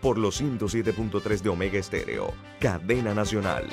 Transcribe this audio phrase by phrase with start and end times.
[0.00, 3.68] por los 107.3 de Omega Estéreo, cadena nacional.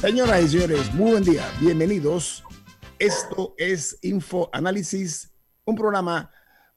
[0.00, 2.42] Señoras y señores, muy buen día, bienvenidos.
[2.98, 5.30] Esto es Infoanálisis,
[5.66, 6.30] un programa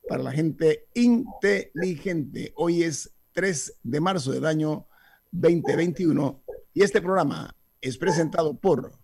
[0.10, 2.52] para la gente inteligente.
[2.58, 4.88] Hoy es 3 de marzo del año
[5.32, 6.44] 2021
[6.74, 9.03] y este programa es presentado por...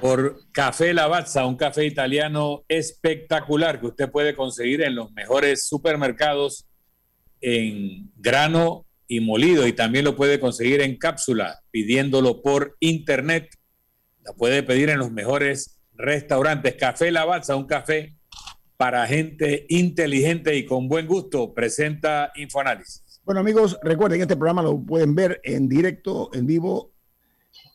[0.00, 6.66] Por Café Lavazza, un café italiano espectacular que usted puede conseguir en los mejores supermercados
[7.40, 13.54] en grano y molido y también lo puede conseguir en cápsula pidiéndolo por internet.
[14.24, 16.74] La puede pedir en los mejores restaurantes.
[16.74, 18.16] Café Lavazza, un café
[18.76, 23.20] para gente inteligente y con buen gusto, presenta Infoanálisis.
[23.24, 26.92] Bueno amigos, recuerden que este programa lo pueden ver en directo, en vivo,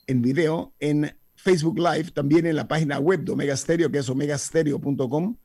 [0.07, 4.09] en video, en Facebook Live, también en la página web de Omega Stereo, que es
[4.09, 5.37] omegastereo.com.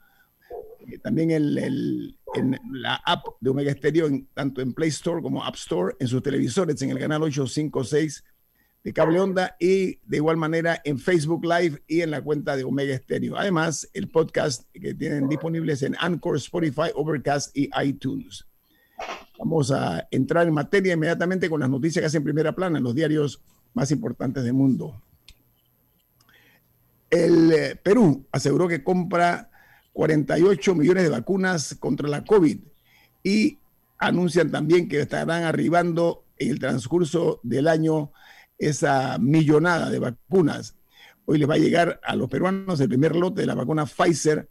[0.89, 5.55] Eh, también en, en, la app de Omega Stereo, tanto en Play Store como App
[5.55, 8.25] Store, en sus televisores, en el canal 856
[8.83, 12.65] de Cable Onda y de igual manera en Facebook Live y en la cuenta de
[12.65, 13.37] Omega Stereo.
[13.37, 18.45] Además, el podcast que tienen disponibles en Anchor, Spotify, Overcast y iTunes.
[19.39, 22.95] Vamos a entrar en materia inmediatamente con las noticias que hacen primera plana en los
[22.95, 23.41] diarios
[23.75, 25.01] más importantes del mundo.
[27.13, 29.49] El eh, Perú aseguró que compra
[29.93, 32.59] 48 millones de vacunas contra la COVID
[33.23, 33.59] y
[33.99, 38.13] anuncian también que estarán arribando en el transcurso del año
[38.57, 40.75] esa millonada de vacunas.
[41.27, 44.49] Hoy les va a llegar a los peruanos el primer lote de la vacuna Pfizer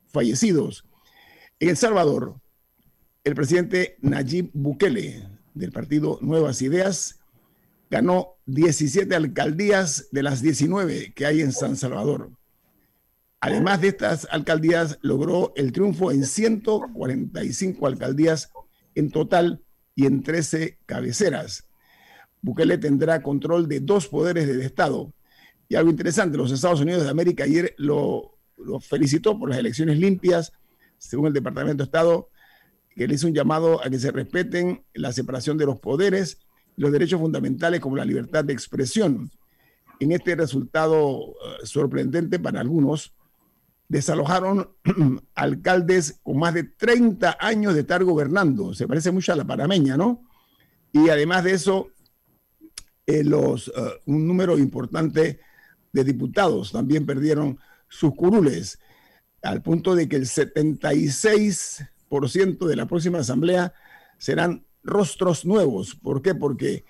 [0.08, 0.86] fallecidos.
[1.60, 2.42] En El Salvador,
[3.24, 7.20] el presidente Nayib Bukele del partido Nuevas Ideas
[7.90, 12.32] ganó 17 alcaldías de las 19 que hay en San Salvador.
[13.40, 18.52] Además de estas alcaldías, logró el triunfo en 145 alcaldías
[18.96, 19.62] en total
[19.94, 21.68] y en 13 cabeceras.
[22.42, 25.14] Bukele tendrá control de dos poderes del Estado.
[25.68, 28.38] Y algo interesante, los Estados Unidos de América ayer lo,
[28.82, 30.54] felicitó por las elecciones limpias,
[30.98, 32.30] según el Departamento de Estado,
[32.96, 36.40] que le hizo un llamado a que se respeten la separación de los poderes
[36.78, 39.32] los derechos fundamentales como la libertad de expresión.
[40.00, 43.14] En este resultado uh, sorprendente para algunos,
[43.88, 44.70] desalojaron
[45.36, 48.74] alcaldes con más de 30 años de estar gobernando.
[48.74, 50.24] Se parece mucho a la parameña, ¿no?
[50.92, 51.90] Y además de eso,
[53.06, 55.40] eh, los, uh, un número importante
[55.96, 57.58] de diputados también perdieron
[57.88, 58.80] sus curules,
[59.42, 63.74] al punto de que el 76% de la próxima asamblea
[64.18, 65.96] serán rostros nuevos.
[65.96, 66.36] ¿Por qué?
[66.36, 66.84] Porque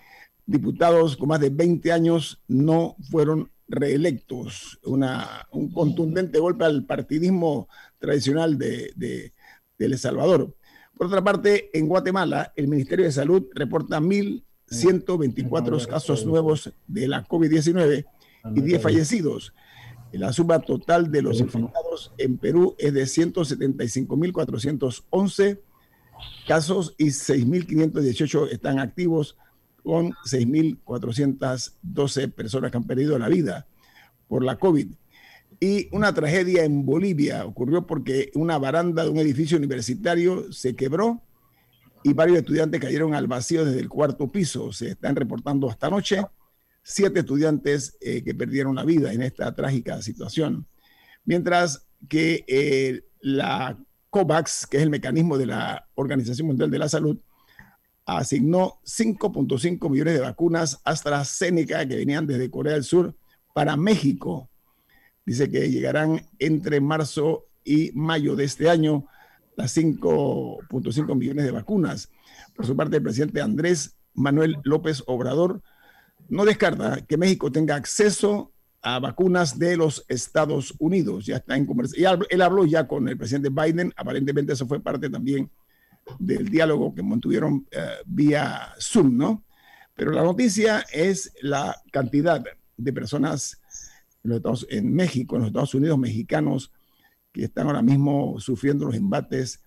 [0.48, 4.80] diputados con más de 20 años no fueron reelectos.
[4.84, 9.34] Una, un contundente golpe al partidismo tradicional de, de,
[9.78, 10.56] El Salvador.
[10.98, 17.24] Por otra parte, en Guatemala, el Ministerio de Salud reporta 1.124 casos nuevos de la
[17.24, 18.06] COVID-19
[18.54, 19.54] y 10 fallecidos.
[20.12, 25.60] La suma total de los infectados en Perú es de 175.411
[26.48, 29.38] casos y 6.518 están activos
[29.84, 33.68] con 6.412 personas que han perdido la vida
[34.28, 34.88] por la COVID.
[35.60, 41.22] Y una tragedia en Bolivia ocurrió porque una baranda de un edificio universitario se quebró
[42.04, 44.72] y varios estudiantes cayeron al vacío desde el cuarto piso.
[44.72, 46.22] Se están reportando hasta anoche
[46.88, 50.68] siete estudiantes eh, que perdieron la vida en esta trágica situación.
[51.26, 53.76] Mientras que eh, la
[54.12, 57.18] COVAX, que es el mecanismo de la Organización Mundial de la Salud,
[58.06, 63.16] asignó 5.5 millones de vacunas AstraZeneca que venían desde Corea del Sur
[63.56, 64.52] para México.
[65.26, 69.08] Dice que llegarán entre marzo y mayo de este año
[69.58, 72.12] las 5.5 millones de vacunas.
[72.56, 75.64] Por su parte, el presidente Andrés Manuel López Obrador
[76.30, 81.26] no descarta que México tenga acceso a vacunas de los Estados Unidos.
[81.26, 82.24] Ya está en conversación.
[82.30, 83.92] Él habló ya con el presidente Biden.
[83.96, 85.50] Aparentemente eso fue parte también
[86.20, 89.44] del diálogo que mantuvieron eh, vía Zoom, ¿no?
[89.96, 92.44] Pero la noticia es la cantidad
[92.78, 93.60] de personas
[94.24, 96.72] en, los Estados, en México, en los Estados Unidos, mexicanos,
[97.32, 99.64] que están ahora mismo sufriendo los embates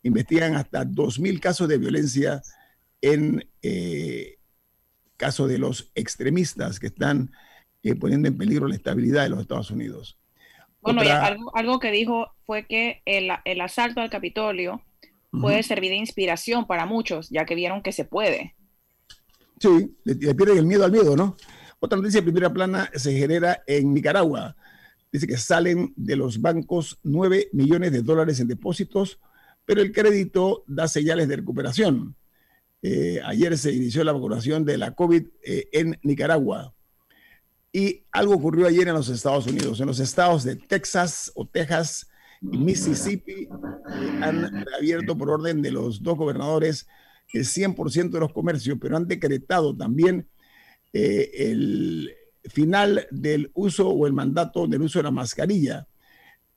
[0.04, 2.42] investigan hasta 2.000 casos de violencia
[3.02, 4.38] en eh,
[5.18, 7.32] caso de los extremistas que están
[7.84, 10.18] eh, poniendo en peligro la estabilidad de los Estados Unidos.
[10.82, 11.02] Bueno,
[11.54, 13.30] algo, que dijo fue que el,
[13.62, 14.82] asalto al Capitolio
[15.30, 18.56] puede servir de inspiración para muchos, ya que vieron que se puede.
[19.60, 21.38] Sí, le, pierden el miedo al miedo, ¿no?
[21.80, 24.56] Otra noticia de primera plana se genera en Nicaragua.
[25.12, 29.20] Dice que salen de los bancos 9 millones de dólares en depósitos,
[29.66, 32.16] pero el crédito da señales de recuperación.
[32.82, 36.74] Eh, ayer se inició la vacunación de la COVID eh, en Nicaragua.
[37.72, 39.80] Y algo ocurrió ayer en los Estados Unidos.
[39.80, 42.10] En los estados de Texas o Texas
[42.42, 43.50] y Mississippi eh,
[44.22, 46.88] han abierto por orden de los dos gobernadores
[47.34, 50.28] el 100% de los comercios, pero han decretado también
[50.92, 52.14] el
[52.50, 55.88] final del uso o el mandato del uso de la mascarilla.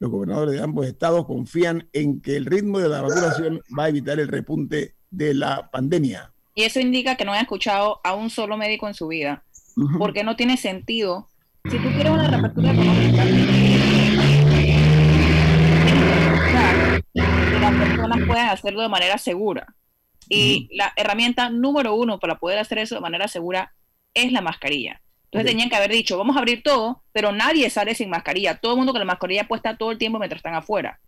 [0.00, 3.88] Los gobernadores de ambos estados confían en que el ritmo de la vacunación va a
[3.90, 6.32] evitar el repunte de la pandemia.
[6.54, 9.42] Y eso indica que no han escuchado a un solo médico en su vida,
[9.98, 11.28] porque no tiene sentido.
[11.70, 13.24] Si tú quieres una reapertura económica,
[17.14, 19.74] que las personas puedan hacerlo de manera segura.
[20.28, 23.74] Y la herramienta número uno para poder hacer eso de manera segura
[24.14, 25.00] es la mascarilla.
[25.24, 28.56] Entonces tenían que haber dicho, vamos a abrir todo, pero nadie sale sin mascarilla.
[28.56, 31.00] Todo el mundo con la mascarilla puesta todo el tiempo mientras están afuera.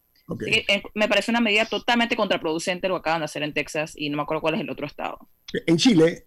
[0.46, 4.10] Eh, me parece una medida totalmente contraproducente lo que acaban de hacer en Texas y
[4.10, 5.28] no me acuerdo cuál es el otro estado.
[5.66, 6.26] En Chile,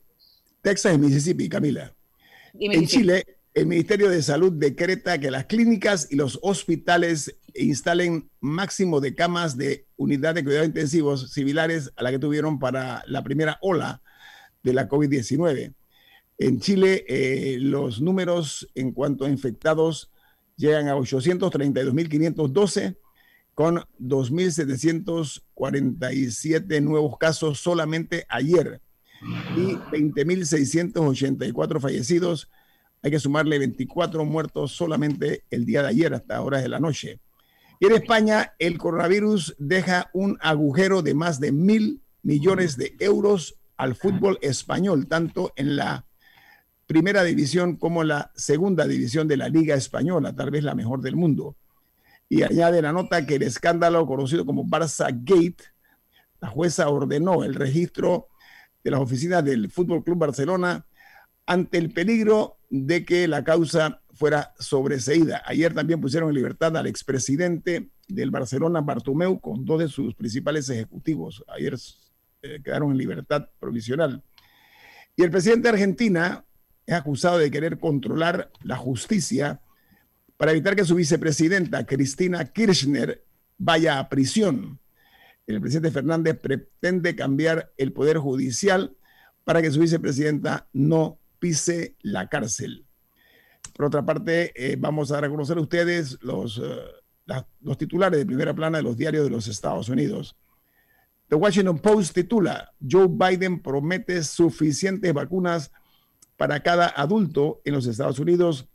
[0.62, 1.94] Texas y Mississippi, Camila.
[2.54, 9.02] En Chile, el Ministerio de Salud decreta que las clínicas y los hospitales instalen máximo
[9.02, 13.58] de camas de unidad de cuidados intensivos similares a la que tuvieron para la primera
[13.62, 14.02] ola
[14.64, 15.74] de la COVID-19.
[16.38, 20.10] En Chile, eh, los números en cuanto a infectados
[20.56, 22.96] llegan a 832.512
[23.60, 28.80] con 2.747 nuevos casos solamente ayer
[29.58, 32.50] y 20.684 fallecidos.
[33.02, 37.20] Hay que sumarle 24 muertos solamente el día de ayer hasta horas de la noche.
[37.82, 43.60] Y en España, el coronavirus deja un agujero de más de mil millones de euros
[43.76, 46.06] al fútbol español, tanto en la
[46.86, 51.18] primera división como la segunda división de la Liga Española, tal vez la mejor del
[51.18, 51.58] mundo
[52.30, 55.64] y añade la nota que el escándalo conocido como Barça Gate,
[56.40, 58.28] la jueza ordenó el registro
[58.84, 60.86] de las oficinas del Fútbol Club Barcelona
[61.48, 65.42] ante el peligro de que la causa fuera sobreseída.
[65.46, 70.70] Ayer también pusieron en libertad al expresidente del Barcelona, Bartomeu, con dos de sus principales
[70.70, 71.44] ejecutivos.
[71.48, 71.76] Ayer
[72.44, 74.24] eh, quedaron en libertad provisional.
[75.16, 76.46] Y el presidente de Argentina
[76.86, 79.62] es acusado de querer controlar la justicia
[80.40, 83.26] para evitar que su vicepresidenta, Cristina Kirchner,
[83.58, 84.80] vaya a prisión.
[85.46, 88.96] El presidente Fernández pretende cambiar el poder judicial
[89.44, 92.86] para que su vicepresidenta no pise la cárcel.
[93.76, 98.54] Por otra parte, eh, vamos a reconocer a ustedes los, eh, los titulares de primera
[98.54, 100.38] plana de los diarios de los Estados Unidos.
[101.28, 105.70] The Washington Post titula, Joe Biden promete suficientes vacunas
[106.38, 108.70] para cada adulto en los Estados Unidos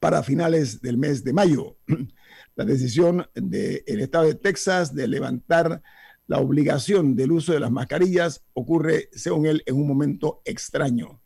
[0.00, 1.76] para finales del mes de mayo.
[2.56, 5.82] La decisión del Estado de Texas de levantar
[6.26, 11.20] la obligación del uso de las mascarillas ocurre, según él, en un momento extraño.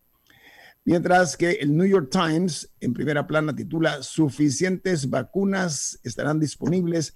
[0.85, 7.15] Mientras que el New York Times, en primera plana, titula Suficientes vacunas estarán disponibles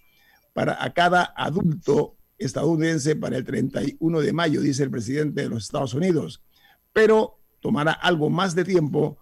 [0.53, 5.95] para cada adulto estadounidense para el 31 de mayo, dice el presidente de los Estados
[5.95, 6.43] Unidos.
[6.93, 9.19] Pero tomará algo más de tiempo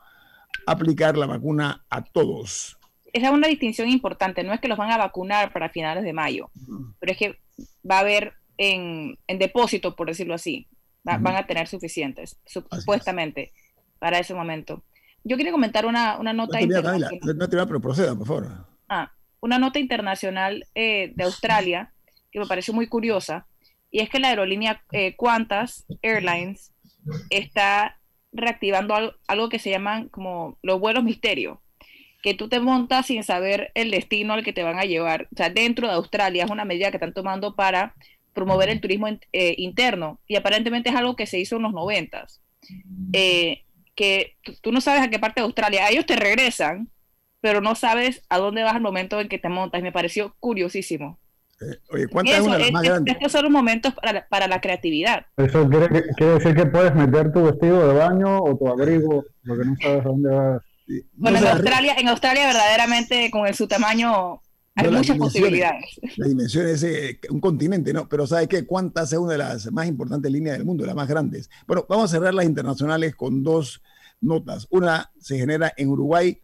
[0.66, 2.76] aplicar la vacuna a todos.
[3.12, 6.12] Esa es una distinción importante, no es que los van a vacunar para finales de
[6.12, 6.50] mayo,
[6.98, 7.38] pero es que
[7.88, 10.68] va a haber en, depósito, por decirlo así,
[11.02, 13.52] van a tener suficientes, supuestamente,
[13.98, 14.82] para ese momento.
[15.24, 17.18] yo quería comentar una, una nota no internacional.
[17.36, 18.66] no, te pero proceda, por favor.
[18.88, 21.92] Ah, una nota internacional eh, de Australia
[22.30, 23.46] que me pareció muy curiosa,
[23.90, 26.74] y es que la aerolínea eh, Qantas Airlines
[27.30, 27.98] está
[28.32, 31.62] reactivando algo, algo, que se llaman como los vuelos misterio,
[32.22, 35.28] que tú te montas sin saber el destino al que te van a llevar.
[35.32, 37.94] O sea, dentro de Australia es una medida que están tomando para
[38.32, 42.42] promover el turismo eh, interno y aparentemente es algo que se hizo en los noventas.
[43.12, 43.62] Eh,
[43.94, 46.90] que tú no sabes a qué parte de Australia, ellos te regresan,
[47.40, 49.82] pero no sabes a dónde vas al momento en que te montas.
[49.82, 51.18] Me pareció curiosísimo.
[51.60, 53.14] Eh, oye, ¿cuántas es una de las más grandes?
[53.14, 55.26] Estos son los momentos para, para la creatividad.
[55.36, 59.64] Eso quiere, quiere, decir que puedes meter tu vestido de baño o tu abrigo, porque
[59.64, 60.62] no sabes a dónde vas.
[61.14, 64.40] Bueno, en Australia, en Australia verdaderamente con el, su tamaño
[64.76, 65.98] hay muchas posibilidades.
[66.16, 68.08] La dimensión es eh, un continente, ¿no?
[68.08, 68.66] Pero ¿sabes qué?
[68.66, 71.48] ¿Cuántas es una de las más importantes líneas del mundo, las más grandes?
[71.66, 73.82] Bueno, vamos a cerrar las internacionales con dos
[74.20, 74.66] notas.
[74.70, 76.38] Una se genera en Uruguay,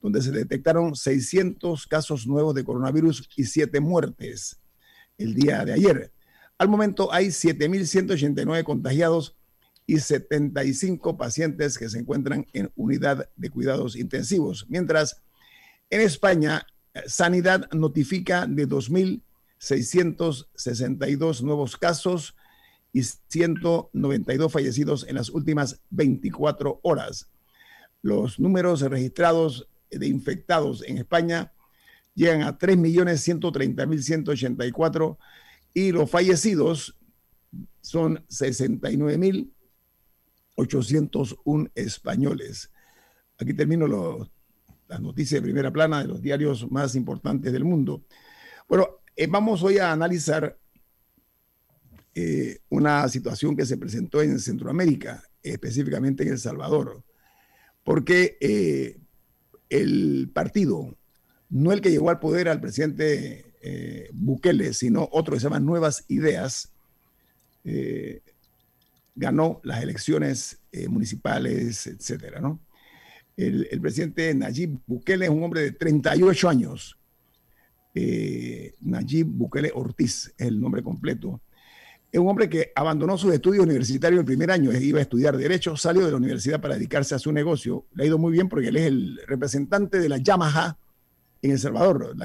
[0.00, 4.58] donde se detectaron 600 casos nuevos de coronavirus y 7 muertes
[5.18, 6.12] el día de ayer.
[6.58, 9.36] Al momento hay 7.189 contagiados
[9.86, 15.22] y 75 pacientes que se encuentran en unidad de cuidados intensivos, mientras
[15.90, 16.66] en España
[17.06, 22.36] Sanidad notifica de 2.662 nuevos casos
[22.92, 27.28] y 192 fallecidos en las últimas 24 horas.
[28.02, 31.52] Los números registrados de infectados en España
[32.14, 35.16] llegan a 3.130.184
[35.74, 36.96] y los fallecidos
[37.80, 39.50] son 69.000
[40.60, 42.70] 801 españoles.
[43.38, 44.30] Aquí termino
[44.88, 48.04] las noticias de primera plana de los diarios más importantes del mundo.
[48.68, 50.58] Bueno, eh, vamos hoy a analizar
[52.14, 57.02] eh, una situación que se presentó en Centroamérica, específicamente en El Salvador,
[57.82, 59.00] porque eh,
[59.70, 60.96] el partido,
[61.48, 63.46] no el que llegó al poder al presidente
[64.12, 66.72] Bukele, sino otro que se llama Nuevas Ideas,
[69.20, 72.60] ganó las elecciones eh, municipales, etcétera, ¿no?
[73.36, 76.98] El, presidente Nayib Bukele es un hombre de 38 años.
[77.94, 81.40] Eh, Nayib Bukele Ortiz es el nombre completo.
[82.12, 85.76] Es un hombre que abandonó sus estudios universitarios el primer año, iba a estudiar Derecho,
[85.76, 87.86] salió de la universidad para dedicarse a su negocio.
[87.94, 90.76] Le ha ido muy bien porque él es el representante de la Yamaha
[91.42, 92.16] en El Salvador.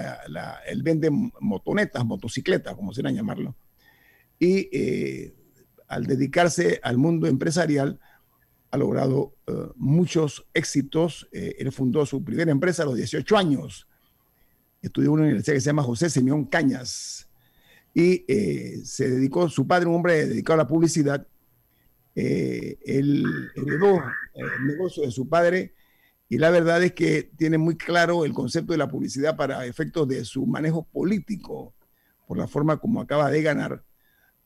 [0.67, 3.55] él vende motonetas, motocicletas, como se llamarlo.
[4.39, 5.35] Y eh,
[5.87, 7.99] al dedicarse al mundo empresarial,
[8.71, 11.27] ha logrado eh, muchos éxitos.
[11.31, 13.87] Eh, él fundó su primera empresa a los 18 años.
[14.81, 17.29] Estudió en una universidad que se llama José Simeón Cañas.
[17.95, 21.25] Y eh, se dedicó, su padre, un hombre dedicado a la publicidad,
[22.13, 23.25] él
[23.55, 24.01] heredó
[24.35, 25.73] el negocio de su padre
[26.27, 30.07] y la verdad es que tiene muy claro el concepto de la publicidad para efectos
[30.07, 31.73] de su manejo político,
[32.27, 33.83] por la forma como acaba de ganar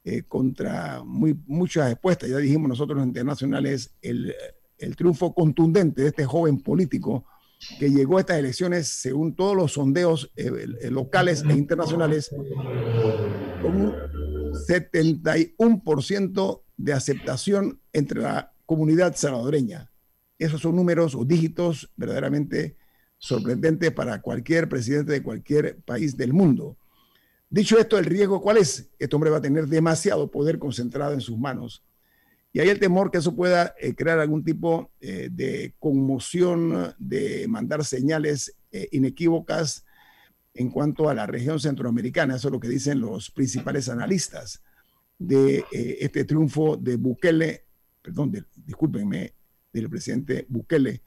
[0.04, 4.34] eh, contra muy, muchas expuestas, ya dijimos nosotros los internacionales, el,
[4.78, 7.26] el triunfo contundente de este joven político
[7.78, 10.52] que llegó a estas elecciones, según todos los sondeos eh,
[10.82, 12.30] eh, locales e internacionales,
[13.62, 13.94] con un
[14.68, 19.92] 71% de aceptación entre la comunidad salvadoreña.
[20.38, 22.78] Esos son números o dígitos verdaderamente
[23.18, 26.78] sorprendentes para cualquier presidente de cualquier país del mundo.
[27.50, 28.90] Dicho esto, el riesgo, ¿cuál es?
[28.98, 31.84] Este hombre va a tener demasiado poder concentrado en sus manos.
[32.52, 37.48] Y hay el temor que eso pueda eh, crear algún tipo eh, de conmoción, de
[37.48, 39.86] mandar señales eh, inequívocas
[40.54, 42.36] en cuanto a la región centroamericana.
[42.36, 44.64] Eso es lo que dicen los principales analistas
[45.18, 45.66] de
[46.00, 47.66] este triunfo de Bukele,
[48.02, 49.34] perdón, discúlpenme,
[49.72, 51.02] del presidente Bukele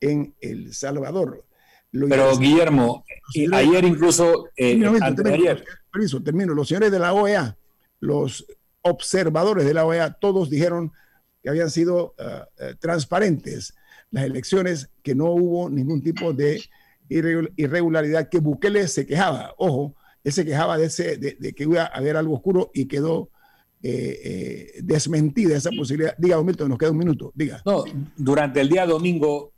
[0.00, 1.46] en El Salvador.
[1.90, 3.04] Pero Guillermo,
[3.52, 7.56] ayer incluso, eh, termino, termino, los señores de la OEA,
[8.00, 8.46] los
[8.86, 10.92] observadores de la OEA, todos dijeron
[11.42, 13.74] que habían sido eh, transparentes
[14.10, 16.62] las elecciones, que no hubo ningún tipo de
[17.08, 21.86] irregularidad, que Bukele se quejaba, ojo, él se quejaba de, ese, de, que iba a
[21.86, 23.30] haber algo oscuro y quedó
[23.82, 26.16] eh, desmentida esa posibilidad.
[26.18, 27.62] Diga, Milton, nos queda un minuto, diga.
[27.64, 27.84] No,
[28.16, 29.52] durante el día domingo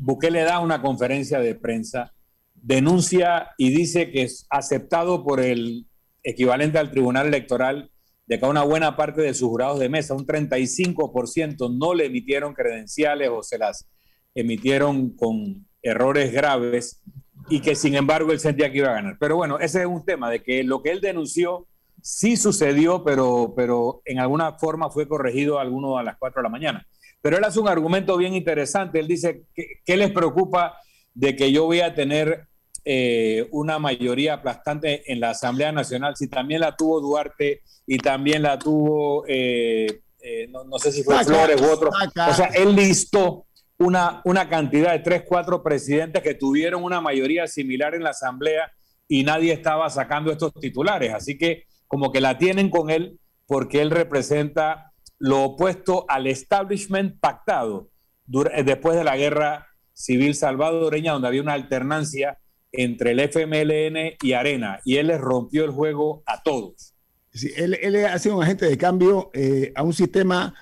[0.00, 2.12] Bukele da una conferencia de prensa,
[2.54, 5.86] denuncia y dice que es aceptado por el
[6.22, 7.90] equivalente al Tribunal Electoral
[8.30, 12.54] de que una buena parte de sus jurados de mesa, un 35%, no le emitieron
[12.54, 13.90] credenciales o se las
[14.36, 17.02] emitieron con errores graves
[17.48, 19.16] y que sin embargo él sentía que iba a ganar.
[19.18, 21.66] Pero bueno, ese es un tema de que lo que él denunció
[22.02, 26.44] sí sucedió, pero, pero en alguna forma fue corregido a alguno a las 4 de
[26.44, 26.86] la mañana.
[27.20, 29.00] Pero él hace un argumento bien interesante.
[29.00, 30.78] Él dice, ¿qué, les preocupa
[31.14, 32.46] de que yo voy a tener
[32.84, 38.42] eh, una mayoría aplastante en la Asamblea Nacional si también la tuvo Duarte y también
[38.42, 41.90] la tuvo, eh, eh, no, sé si fue Flores u otro?
[41.90, 43.46] O sea, él listó
[43.78, 48.70] una, una cantidad de tres, cuatro presidentes que tuvieron una mayoría similar en la Asamblea
[49.08, 51.12] y nadie estaba sacando estos titulares.
[51.12, 57.18] Así que como que la tienen con él porque él representa lo opuesto al establishment
[57.20, 57.90] pactado
[58.26, 62.38] después de la guerra civil salvadoreña, donde había una alternancia
[62.72, 66.94] entre el FMLN y Arena, y él les rompió el juego a todos.
[67.32, 70.54] Sí, él, ha sido un agente de cambio eh, a un sistema,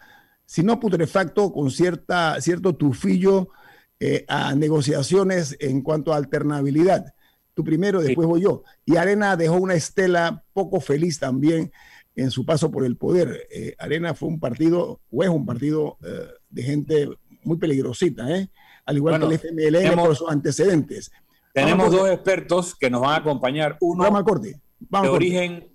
[0.45, 3.49] si no putrefacto, con cierta, cierto tufillo
[4.01, 7.15] eh, a negociaciones en cuanto a alternabilidad.
[7.55, 8.63] Tú primero, después voy yo.
[8.85, 11.73] Y Arena dejó una estela poco feliz también
[12.15, 13.49] en su paso por el poder.
[13.51, 15.99] Eh, Arena fue un partido, o es un partido
[16.51, 17.09] de gente
[17.43, 18.51] muy peligrosita, ¿eh?
[18.85, 21.11] al igual que el FMLN por sus antecedentes.
[21.61, 23.77] Tenemos dos expertos que nos van a acompañar.
[23.81, 25.69] Uno vamos de origen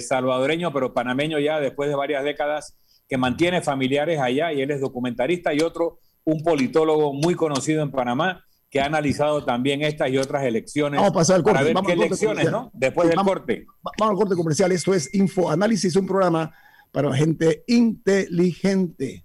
[0.00, 2.76] salvadoreño, pero panameño ya después de varias décadas,
[3.08, 7.90] que mantiene familiares allá y él es documentarista, y otro, un politólogo muy conocido en
[7.90, 11.00] Panamá, que ha analizado también estas y otras elecciones.
[11.00, 11.58] Vamos a pasar al corte.
[11.58, 12.70] Para ver qué elecciones, ¿no?
[12.72, 13.66] Después del corte.
[13.98, 14.70] Vamos al corte comercial.
[14.70, 16.54] Esto es Info Análisis, un programa
[16.92, 19.24] para gente inteligente.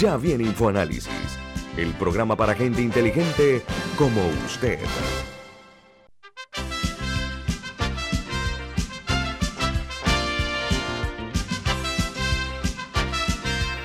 [0.00, 1.08] Ya viene InfoAnálisis,
[1.76, 3.62] el programa para gente inteligente
[3.96, 4.78] como usted.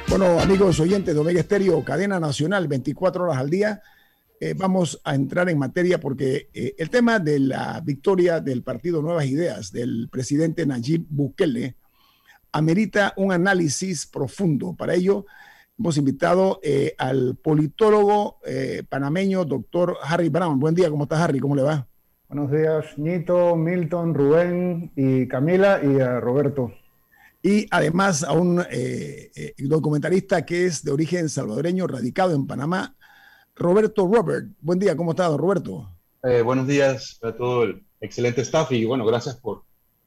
[0.08, 3.82] Bueno, amigos oyentes de Omega Estéreo, cadena nacional, 24 horas al día.
[4.40, 9.02] Eh, vamos a entrar en materia porque eh, el tema de la victoria del partido
[9.02, 11.76] Nuevas Ideas del presidente Nayib Bukele
[12.52, 14.76] amerita un análisis profundo.
[14.76, 15.26] Para ello,
[15.78, 18.40] hemos invitado eh, al politólogo
[18.90, 20.60] panameño, doctor Harry Brown.
[20.60, 21.40] Buen día, ¿cómo estás, Harry?
[21.40, 21.88] ¿Cómo le va?
[22.30, 26.72] Buenos días, Nito, Milton, Rubén y Camila y a Roberto
[27.44, 32.96] y además a un eh, eh, documentalista que es de origen salvadoreño, radicado en Panamá,
[33.54, 34.48] Roberto Robert.
[34.62, 35.92] Buen día, ¿cómo está, Roberto?
[36.24, 39.64] Eh, buenos días a todo el excelente staff y bueno, gracias por,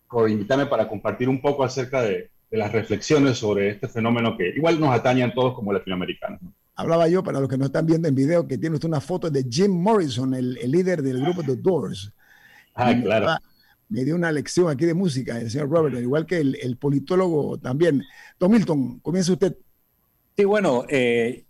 [0.08, 4.78] por invitarme para compartir un poco acerca de, las reflexiones sobre este fenómeno que igual
[4.80, 6.40] nos atañe a todos como latinoamericanos.
[6.74, 9.30] Hablaba yo, para los que nos están viendo en video, que tiene usted una foto
[9.30, 12.12] de Jim Morrison, el, líder del grupo The Doors.
[12.74, 13.36] Ah, claro
[13.88, 18.02] me dio una lección aquí de música, el señor Robert, igual que el, politólogo también.
[18.38, 19.56] Don Milton, comienza usted.
[20.36, 21.44] Sí, bueno, eh,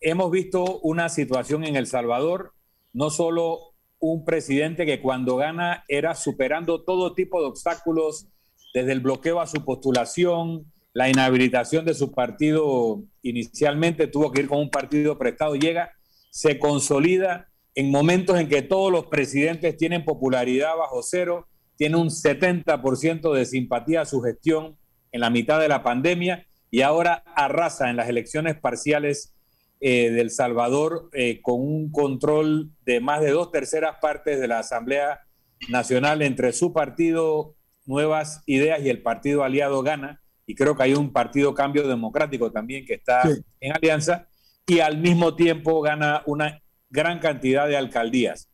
[0.00, 2.54] hemos visto una situación en El Salvador,
[2.92, 8.28] no solo un presidente que cuando gana era superando todo tipo de obstáculos,
[8.74, 14.48] desde el bloqueo a su postulación, la inhabilitación de su partido inicialmente, tuvo que ir
[14.48, 15.92] con un partido prestado, llega,
[16.30, 22.08] se consolida en momentos en que todos los presidentes tienen popularidad bajo cero, tiene un
[22.08, 24.76] 70% de simpatía a su gestión
[25.12, 29.34] en la mitad de la pandemia y ahora arrasa en las elecciones parciales
[29.80, 34.58] eh, del Salvador eh, con un control de más de dos terceras partes de la
[34.58, 35.20] Asamblea
[35.68, 37.54] Nacional entre su partido
[37.86, 40.20] Nuevas Ideas y el partido aliado Gana.
[40.46, 43.22] Y creo que hay un partido Cambio Democrático también que está
[43.60, 44.28] en alianza
[44.66, 48.50] y al mismo tiempo gana una gran cantidad de alcaldías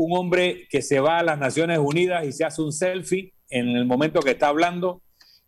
[0.00, 3.68] un hombre que se va a las Naciones Unidas y se hace un selfie en
[3.68, 5.02] el momento que está hablando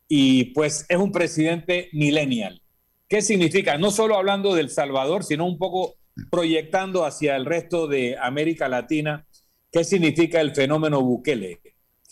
[0.09, 2.61] y pues es un presidente millennial.
[3.09, 3.79] ¿Qué significa?
[3.79, 5.95] No solo hablando del Salvador, sino un poco
[6.31, 9.27] proyectando hacia el resto de América Latina.
[9.71, 11.61] ¿Qué significa el fenómeno Bukele?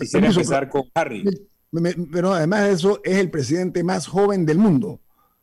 [0.01, 1.25] Quisiera empezar con Harry.
[2.13, 5.01] Pero además de eso, es el presidente más joven del mundo.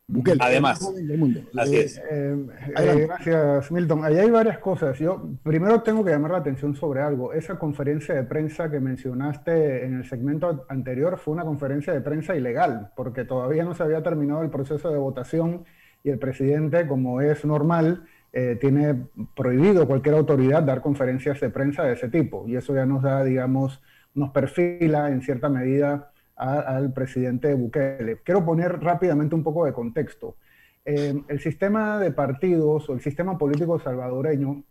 [0.09, 1.41] Bukele, Además, del mundo.
[1.57, 1.97] Así es.
[1.97, 2.37] Eh,
[2.77, 4.05] eh, gracias, Milton.
[4.05, 4.97] Ahí hay varias cosas.
[4.97, 7.33] Yo primero tengo que llamar la atención sobre algo.
[7.33, 12.37] Esa conferencia de prensa que mencionaste en el segmento anterior fue una conferencia de prensa
[12.37, 15.65] ilegal, porque todavía no se había terminado el proceso de votación
[16.05, 21.83] y el presidente, como es normal, eh, tiene prohibido cualquier autoridad dar conferencias de prensa
[21.83, 22.47] de ese tipo.
[22.47, 23.81] Y eso ya nos da, digamos,
[24.17, 28.21] nos perfila en cierta medida al presidente Bukele.
[28.23, 30.35] Quiero poner rápidamente un poco de contexto.
[30.83, 34.63] Eh, el sistema de partidos o el sistema político salvadoreño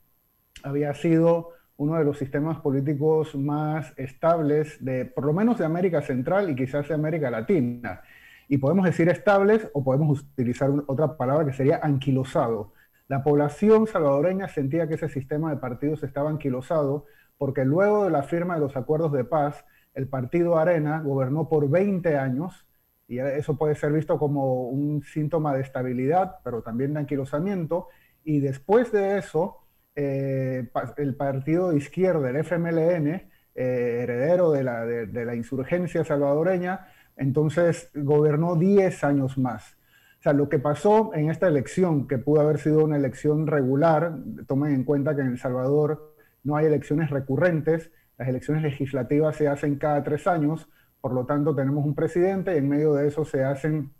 [0.62, 6.02] había sido uno de los sistemas políticos más estables de, por lo menos de América
[6.02, 8.00] Central y quizás de América Latina.
[8.48, 12.72] Y podemos decir estables o podemos utilizar otra palabra que sería anquilosado.
[13.09, 17.06] La población salvadoreña sentía que ese sistema de partidos estaba anquilosado
[17.38, 21.68] porque luego de la firma de los acuerdos de paz, el partido Arena gobernó por
[21.68, 22.66] 20 años
[23.09, 27.88] y eso puede ser visto como un síntoma de estabilidad, pero también de anquilosamiento.
[28.25, 29.59] Y después de eso,
[29.94, 33.07] eh, el partido de izquierda, el FMLN,
[33.55, 39.77] eh, heredero de la, de la insurgencia salvadoreña, entonces gobernó 10 años más.
[40.18, 44.16] O sea, lo que pasó en esta elección, que pudo haber sido una elección regular,
[44.46, 46.15] tomen en cuenta que en El Salvador
[46.46, 50.68] no hay elecciones recurrentes, las elecciones legislativas se hacen cada tres años,
[51.00, 53.92] por lo tanto tenemos un presidente y en medio de eso se hacen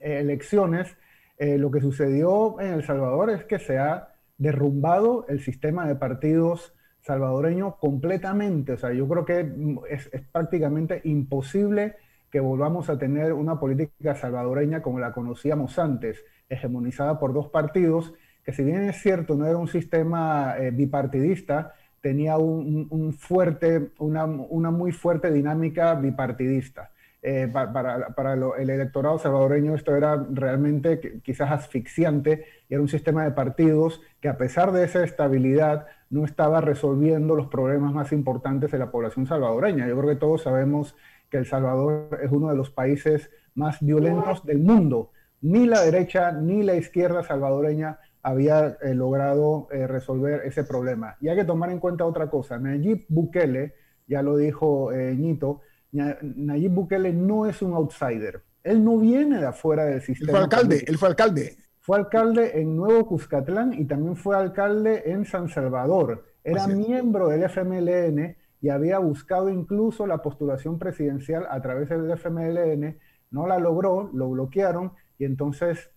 [0.00, 0.96] eh, elecciones.
[1.38, 5.94] Eh, lo que sucedió en El Salvador es que se ha derrumbado el sistema de
[5.94, 8.72] partidos salvadoreño completamente.
[8.72, 9.52] O sea, yo creo que
[9.90, 11.96] es, es prácticamente imposible
[12.30, 18.12] que volvamos a tener una política salvadoreña como la conocíamos antes, hegemonizada por dos partidos,
[18.44, 21.74] que si bien es cierto, no era un sistema eh, bipartidista,
[22.04, 26.90] tenía un, fuerte, una, muy fuerte dinámica bipartidista.
[27.22, 33.30] Eh, para, el electorado salvadoreño esto era realmente quizás asfixiante y era un sistema de
[33.30, 38.80] partidos que a pesar de esa estabilidad no estaba resolviendo los problemas más importantes de
[38.80, 39.88] la población salvadoreña.
[39.88, 40.94] Yo creo que todos sabemos
[41.30, 45.10] que El Salvador es uno de los países más violentos del mundo.
[45.40, 51.16] Ni la derecha ni la izquierda salvadoreña había eh, logrado eh, resolver ese problema.
[51.20, 52.58] Y hay que tomar en cuenta otra cosa.
[52.58, 53.74] Nayib Bukele,
[54.06, 55.60] ya lo dijo eh, Ñito,
[55.92, 58.42] Nayib Bukele no es un outsider.
[58.62, 60.30] Él no viene de afuera del sistema.
[60.30, 61.56] Él fue alcalde, él fue alcalde.
[61.80, 66.24] Fue alcalde en Nuevo Cuscatlán y también fue alcalde en San Salvador.
[66.42, 72.98] Era miembro del FMLN y había buscado incluso la postulación presidencial a través del FMLN,
[73.30, 75.90] no la logró, lo bloquearon y entonces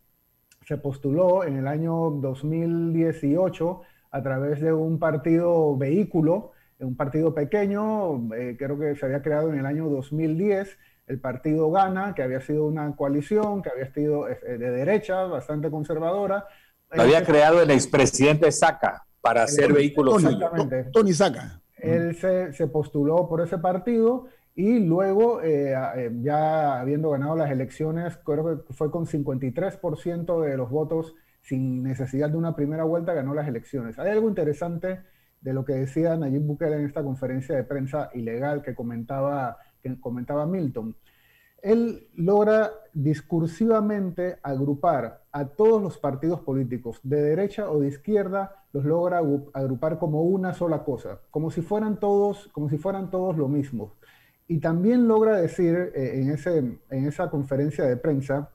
[0.67, 8.33] se postuló en el año 2018 a través de un partido vehículo, un partido pequeño,
[8.35, 10.77] eh, creo que se había creado en el año 2010,
[11.07, 15.71] el partido Gana, que había sido una coalición, que había sido eh, de derecha, bastante
[15.71, 16.45] conservadora.
[16.91, 20.21] Lo había creado el expresidente Saca para hacer vehículos.
[20.91, 21.61] Tony Saca.
[21.77, 24.27] Él se, postuló por ese partido
[24.57, 30.57] y luego, eh, eh, ya habiendo ganado las elecciones, creo que fue con 53% de
[30.57, 33.97] los votos sin necesidad de una primera vuelta, ganó las elecciones.
[33.99, 34.99] Hay algo interesante
[35.39, 39.97] de lo que decía Nayib Bukele en esta conferencia de prensa ilegal que comentaba, que
[40.01, 40.95] comentaba Milton
[41.61, 48.85] él logra discursivamente agrupar a todos los partidos políticos, de derecha o de izquierda, los
[48.85, 49.21] logra
[49.53, 53.93] agrupar como una sola cosa, como si fueran todos, como si fueran todos lo mismo.
[54.47, 58.49] Y también logra decir eh, en, ese, en esa conferencia de prensa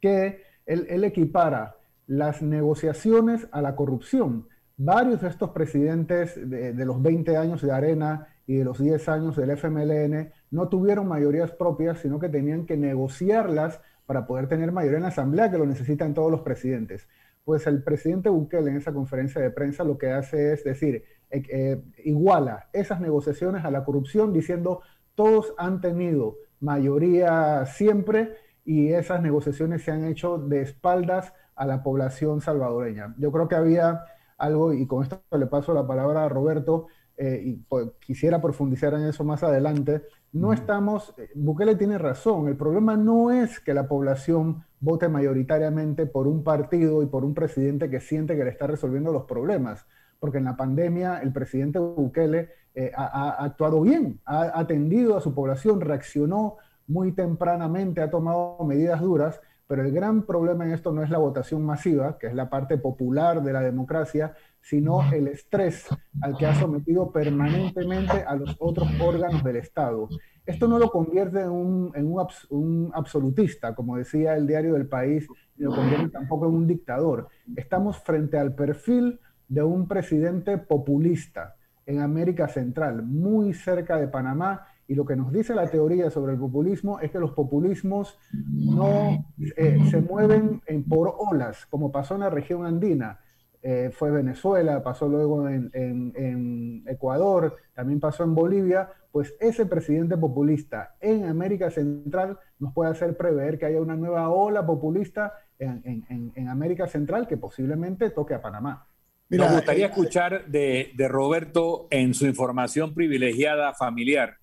[0.00, 1.76] que él, equipara
[2.06, 4.48] las negociaciones a la corrupción.
[4.76, 9.08] Varios de estos presidentes de, de los 20 años de Arena y de los 10
[9.08, 14.70] años del FMLN no tuvieron mayorías propias, sino que tenían que negociarlas para poder tener
[14.72, 17.08] mayoría en la Asamblea, que lo necesitan todos los presidentes.
[17.44, 21.42] Pues el presidente Bukele en esa conferencia de prensa lo que hace es decir, eh,
[21.48, 24.82] eh, iguala esas negociaciones a la corrupción diciendo
[25.16, 31.82] todos han tenido mayoría siempre y esas negociaciones se han hecho de espaldas a la
[31.82, 33.14] población salvadoreña.
[33.18, 34.04] Yo creo que había
[34.38, 38.92] algo, y con esto le paso la palabra a Roberto, eh, y pues, quisiera profundizar
[38.92, 40.02] en eso más adelante,
[40.32, 46.04] no estamos, eh, Bukele tiene razón, el problema no es que la población vote mayoritariamente
[46.04, 49.86] por un partido y por un presidente que siente que le está resolviendo los problemas,
[50.18, 55.34] porque en la pandemia el presidente Bukele eh, ha, actuado bien, ha atendido a su
[55.34, 61.02] población, reaccionó muy tempranamente, ha tomado medidas duras, Pero el gran problema en esto no
[61.02, 65.88] es la votación masiva, que es la parte popular de la democracia, sino el estrés
[66.22, 70.08] al que ha sometido permanentemente a los otros órganos del Estado.
[70.44, 72.12] Esto no lo convierte en, un, en
[72.50, 75.26] un, absolutista, como decía el diario del país,
[75.56, 77.28] ni lo convierte tampoco en un dictador.
[77.56, 81.56] Estamos frente al perfil de un presidente populista
[81.86, 86.32] en América Central, muy cerca de Panamá, y lo que nos dice la teoría sobre
[86.32, 92.14] el populismo es que los populismos no eh, se mueven en, por olas, como pasó
[92.14, 93.20] en la región andina.
[93.62, 100.16] Eh, fue Venezuela, pasó luego en, en, Ecuador, también pasó en Bolivia, pues ese presidente
[100.16, 106.48] populista en América Central nos puede hacer prever que haya una nueva ola populista en,
[106.48, 108.86] América Central que posiblemente toque a Panamá.
[109.28, 114.38] Mira, Me gustaría eh, escuchar de, de Roberto en su información privilegiada familiar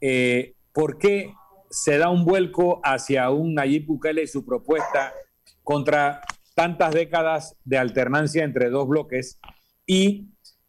[0.00, 1.34] eh, ¿por qué
[1.70, 5.12] se da un vuelco hacia un Nayib Bukele y su propuesta
[5.62, 6.20] contra
[6.54, 9.38] tantas décadas de alternancia entre dos bloques?
[9.86, 10.28] Y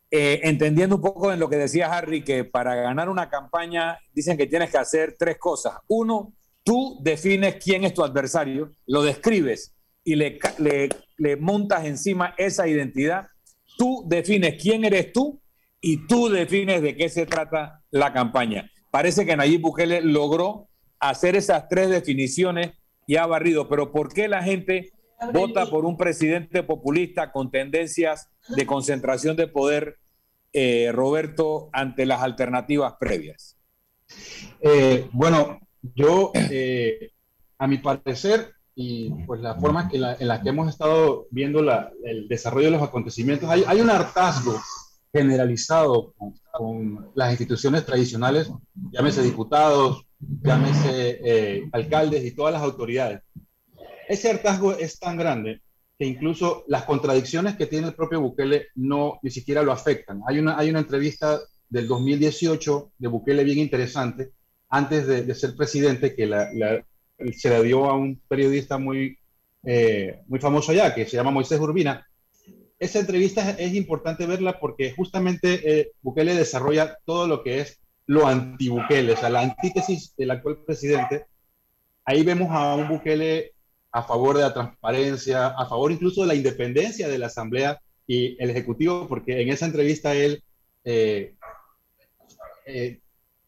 [0.09, 4.37] eh, entendiendo un poco en lo que decía Harry, que para ganar una campaña dicen
[4.37, 5.75] que tienes que hacer tres cosas.
[5.87, 6.33] Uno,
[6.63, 12.67] tú defines quién es tu adversario, lo describes y le, le, le montas encima esa
[12.67, 13.27] identidad.
[13.77, 15.41] Tú defines quién eres tú
[15.79, 18.71] y tú defines de qué se trata la campaña.
[18.91, 22.71] Parece que Nayib Bukele logró hacer esas tres definiciones
[23.07, 23.67] y ha barrido.
[23.67, 24.91] Pero ¿por qué la gente
[25.33, 29.97] vota por un presidente populista con tendencias de concentración de poder,
[30.53, 33.57] eh, Roberto, ante las alternativas previas?
[34.61, 35.59] Eh, bueno,
[35.95, 37.11] yo, eh,
[37.57, 41.59] a mi parecer, y pues la forma en la, que hemos estado viendo
[42.03, 44.59] el desarrollo de los acontecimientos, hay, hay un hartazgo
[45.13, 46.13] generalizado
[46.51, 48.49] con, las instituciones tradicionales,
[48.91, 53.21] llámese diputados, llámese eh, alcaldes y todas las autoridades.
[54.07, 55.61] Ese hartazgo es tan grande
[55.97, 60.21] que incluso las contradicciones que tiene el propio Bukele no ni siquiera lo afectan.
[60.27, 64.31] Hay una, hay una entrevista del 2018 de Bukele bien interesante,
[64.69, 66.27] antes de, ser presidente, que
[67.33, 69.17] se la dio a un periodista muy,
[69.63, 72.05] eh, muy famoso allá, que se llama Moisés Urbina,
[72.81, 78.25] esa entrevista es importante verla porque justamente eh, Bukele desarrolla todo lo que es lo
[78.25, 81.27] anti-Bukele, o sea, la antítesis del actual presidente.
[82.03, 83.53] Ahí vemos a un Bukele
[83.91, 88.35] a favor de la transparencia, a favor incluso de la independencia de la Asamblea y
[88.41, 90.43] el Ejecutivo, porque en esa entrevista él
[90.83, 91.35] eh,
[92.65, 92.99] eh,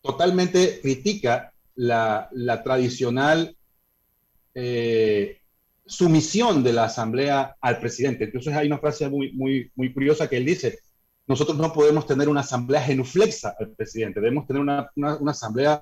[0.03, 3.57] totalmente critica la, la tradicional
[5.85, 8.25] sumisión de la Asamblea al presidente.
[8.25, 10.79] Entonces hay una frase muy, muy, muy curiosa que él dice,
[11.27, 15.79] nosotros no podemos tener una asamblea genuflexa al presidente, debemos tener una, una, asamblea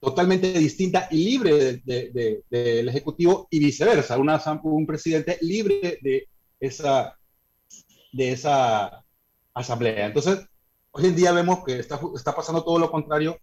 [0.00, 6.28] totalmente distinta y libre del Ejecutivo y viceversa, una, un presidente libre de
[6.58, 7.16] esa,
[8.12, 9.04] de esa
[9.54, 10.06] asamblea.
[10.06, 10.40] Entonces,
[10.90, 13.38] hoy en día vemos que está, está pasando todo lo contrario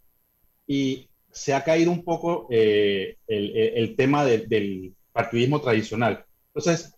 [0.66, 6.24] y se ha caído un poco eh, el, tema del partidismo tradicional.
[6.48, 6.94] Entonces,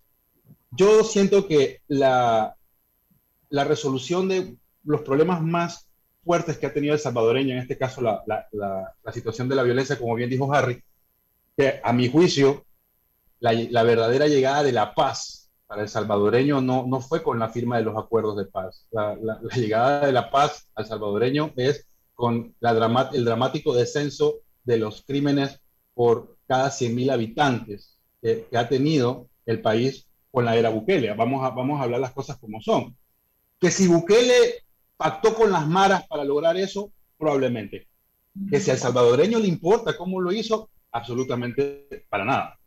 [0.70, 2.56] yo siento que la,
[3.50, 5.88] la resolución de los problemas más
[6.24, 9.62] fuertes que ha tenido el salvadoreño, en este caso la, la, la, situación de la
[9.62, 10.82] violencia, como bien dijo Harry,
[11.56, 12.64] que a mi juicio,
[13.40, 17.76] la, verdadera llegada de la paz para el salvadoreño no, no fue con la firma
[17.76, 18.86] de los acuerdos de paz.
[18.90, 19.16] La,
[19.54, 21.86] llegada de la paz al salvadoreño es
[22.20, 25.58] con la el dramático descenso de los crímenes
[25.94, 31.14] por cada 100.000 habitantes que, ha tenido el país con la era Bukele.
[31.14, 32.94] Vamos a, vamos a hablar las cosas como son.
[33.58, 34.66] Que si Bukele
[34.98, 37.88] pactó con las maras para lograr eso, probablemente.
[38.50, 42.60] Que si al salvadoreño le importa cómo lo hizo, absolutamente para nada.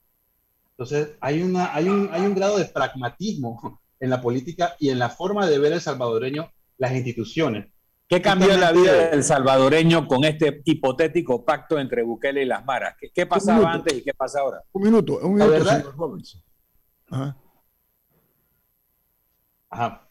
[0.72, 4.98] Entonces, hay, una, hay, un, hay un grado de pragmatismo en la política y en
[4.98, 7.68] la forma de ver el salvadoreño las instituciones.
[8.08, 12.64] ¿Qué cambió en la vida del salvadoreño con este hipotético pacto entre Bukele y las
[12.66, 12.96] maras?
[13.14, 14.62] ¿Qué, pasaba antes y qué pasa ahora?
[14.72, 16.44] Un minuto, un minuto, señor Roberts.
[17.10, 17.38] Ajá.
[19.70, 20.10] Ajá.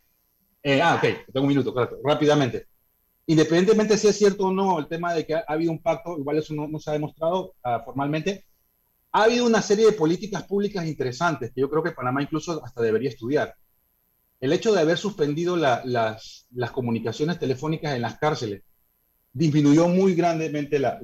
[0.63, 2.69] Eh, ah, ok, tengo un minuto, claro, rápidamente.
[3.27, 6.39] Independientemente si es cierto o no el tema de que ha, habido un pacto, igual
[6.39, 8.47] eso no, se ha demostrado ah, formalmente,
[9.13, 12.83] ha habido una serie de políticas públicas interesantes que yo creo que Panamá incluso hasta
[12.83, 13.55] debería estudiar
[14.43, 18.65] el hecho de haber suspendido las, comunicaciones telefónicas en las cárceles
[19.33, 20.99] disminuyó muy grandemente lo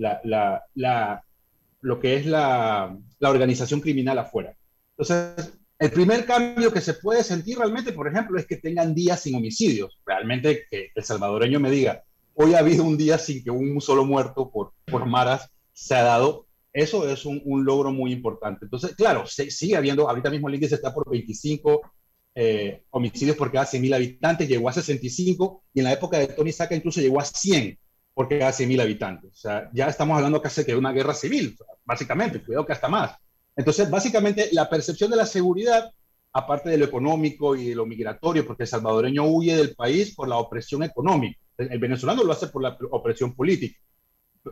[2.01, 4.57] que es la, organización criminal afuera.
[4.91, 9.23] Entonces, el primer cambio que se puede sentir realmente, por ejemplo, es que tengan días
[9.23, 10.01] sin homicidios.
[10.05, 12.03] Realmente que el salvadoreño me diga,
[12.35, 16.03] hoy ha habido un día sin que un solo muerto por, por maras se ha
[16.03, 18.65] dado, Eso es un, logro muy importante.
[18.65, 21.83] Entonces, claro, sigue habiendo, ahorita mismo el índice está por 25
[22.41, 26.53] eh, homicidios por cada 100.000 habitantes, llegó a 65 y en la época de Tony
[26.53, 27.77] Saca incluso llegó a 100
[28.15, 29.33] por cada 100.000 habitantes.
[29.33, 33.17] O sea, ya estamos hablando casi de una guerra civil, básicamente, cuidado que hasta más.
[33.57, 35.91] Entonces, básicamente, la percepción de la seguridad,
[36.33, 40.29] aparte de lo económico y de lo migratorio, porque el salvadoreño huye del país por
[40.29, 41.41] la opresión económica.
[41.57, 43.81] El venezolano lo hace por la opresión política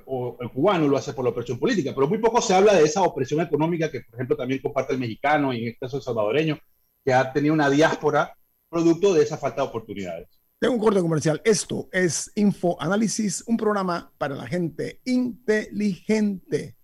[0.07, 2.83] o el cubano lo hace por la opresión política, pero muy poco se habla de
[2.83, 6.03] esa opresión económica que, por ejemplo, también comparte el mexicano y en este caso el
[6.03, 6.59] salvadoreño,
[7.07, 8.37] que ha tenido una diáspora
[8.69, 10.29] producto de esa falta de oportunidades.
[10.59, 11.40] Tengo un corte comercial.
[11.45, 16.77] Esto es Info Análisis, un programa para la gente inteligente.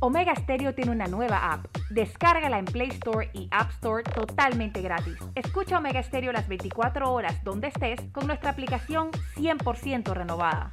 [0.00, 1.66] Omega Stereo tiene una nueva app.
[1.90, 5.14] Descárgala en Play Store y App Store totalmente gratis.
[5.36, 10.72] Escucha Omega Stereo las 24 horas donde estés con nuestra aplicación 100% renovada.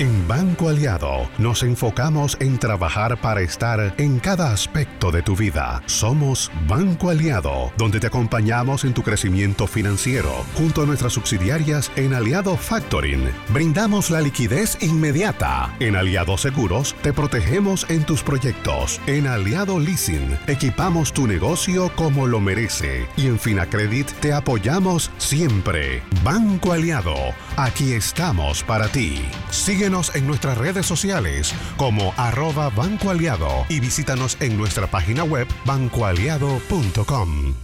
[0.00, 5.82] En Banco Aliado nos enfocamos en trabajar para estar en cada aspecto de tu vida.
[5.84, 10.32] Somos Banco Aliado, donde te acompañamos en tu crecimiento financiero.
[10.54, 15.76] Junto a nuestras subsidiarias en Aliado Factoring, brindamos la liquidez inmediata.
[15.80, 19.02] En Aliado Seguros, te protegemos en tus proyectos.
[19.06, 23.06] En Aliado Leasing, equipamos tu negocio como lo merece.
[23.18, 26.02] Y en Finacredit, te apoyamos siempre.
[26.24, 27.16] Banco Aliado,
[27.58, 29.20] aquí estamos para ti.
[29.50, 35.48] Sigue en nuestras redes sociales como arroba Banco Aliado y visítanos en nuestra página web
[35.66, 37.54] bancoaliado.com.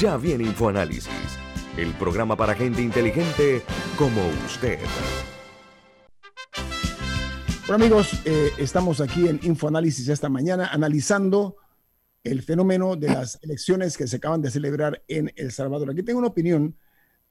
[0.00, 1.08] Ya viene InfoAnálisis,
[1.76, 3.62] el programa para gente inteligente
[3.98, 4.78] como usted.
[7.66, 11.56] Bueno amigos, eh, estamos aquí en InfoAnálisis esta mañana analizando
[12.22, 15.90] el fenómeno de las elecciones que se acaban de celebrar en El Salvador.
[15.90, 16.76] Aquí tengo una opinión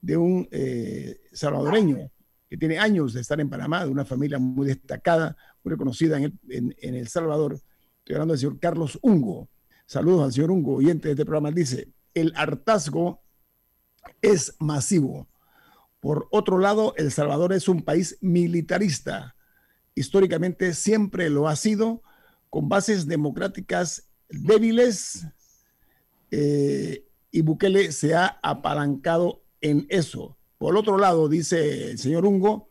[0.00, 2.10] de un eh, salvadoreño
[2.48, 6.74] que tiene años de estar en Panamá, de una familia muy destacada, muy reconocida en
[6.78, 7.60] El, Salvador.
[7.98, 9.48] Estoy hablando del señor Carlos Ungo.
[9.86, 11.50] Saludos al señor Ungo, oyente de este programa.
[11.50, 13.22] Dice, el hartazgo
[14.22, 15.28] es masivo.
[16.00, 19.34] Por otro lado, El Salvador es un país militarista.
[19.94, 22.02] Históricamente siempre lo ha sido,
[22.48, 25.26] con bases democráticas débiles,
[26.30, 30.38] eh, y Bukele se ha apalancado en eso.
[30.58, 32.68] Por otro lado, dice el señor Ungo,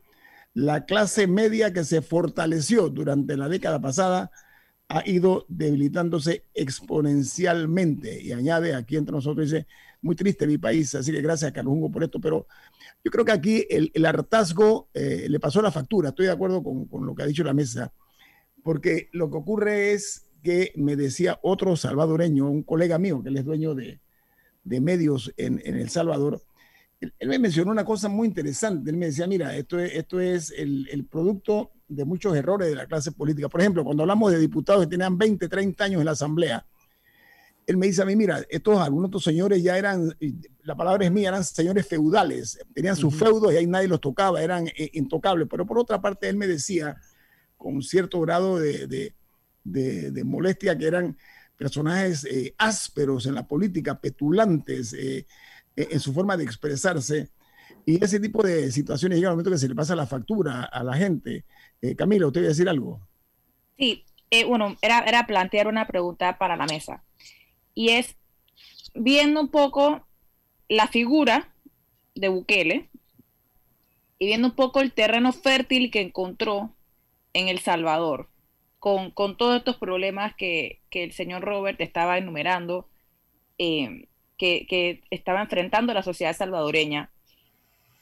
[0.54, 4.32] la clase media que se fortaleció durante la década pasada
[4.90, 8.22] ha ido debilitándose exponencialmente.
[8.22, 9.68] Y añade aquí entre nosotros, dice,
[10.02, 12.48] muy triste mi país, así que gracias a Carlos Ungo por esto, pero
[13.04, 17.06] yo creo que aquí el, hartazgo eh, le pasó la factura, estoy de acuerdo con,
[17.06, 17.94] lo que ha dicho la mesa,
[18.64, 23.38] porque lo que ocurre es que me decía otro salvadoreño, un colega mío, que él
[23.38, 24.00] es dueño de,
[24.64, 26.42] medios en, en El Salvador,
[27.00, 28.90] él, me mencionó una cosa muy interesante.
[28.90, 32.88] Él me decía, mira, esto es, esto es el, producto de muchos errores de la
[32.88, 33.50] clase política.
[33.50, 36.66] Por ejemplo, cuando hablamos de diputados que tenían 20, 30 años en la Asamblea,
[37.66, 40.16] él me dice a mí, mira, estos algunos otros señores ya eran,
[40.64, 44.42] la palabra es mía, eran señores feudales, tenían sus feudos y ahí nadie los tocaba,
[44.42, 45.48] eran eh, intocables.
[45.52, 46.96] Pero por otra parte, él me decía,
[47.58, 49.14] con cierto grado de,
[50.24, 51.18] molestia, que eran
[51.58, 55.26] personajes eh, ásperos en la política, petulantes, eh,
[55.78, 57.30] en su forma de expresarse.
[57.86, 60.84] Y ese tipo de situaciones llega el momento que se le pasa la factura a
[60.84, 61.46] la gente.
[61.82, 63.00] Eh, Camilo, ¿usted iba a decir algo?
[63.78, 67.04] Sí, eh, bueno, era, era plantear una pregunta para la mesa.
[67.74, 68.18] Y es,
[68.94, 70.06] viendo un poco
[70.68, 71.54] la figura
[72.16, 72.90] de Bukele
[74.20, 76.76] y viendo un poco el terreno fértil que encontró
[77.34, 78.30] en El Salvador,
[78.80, 82.90] con, con todos estos problemas que, que, el señor Robert estaba enumerando,
[83.60, 84.08] eh,
[84.38, 87.10] que, estaba enfrentando la sociedad salvadoreña.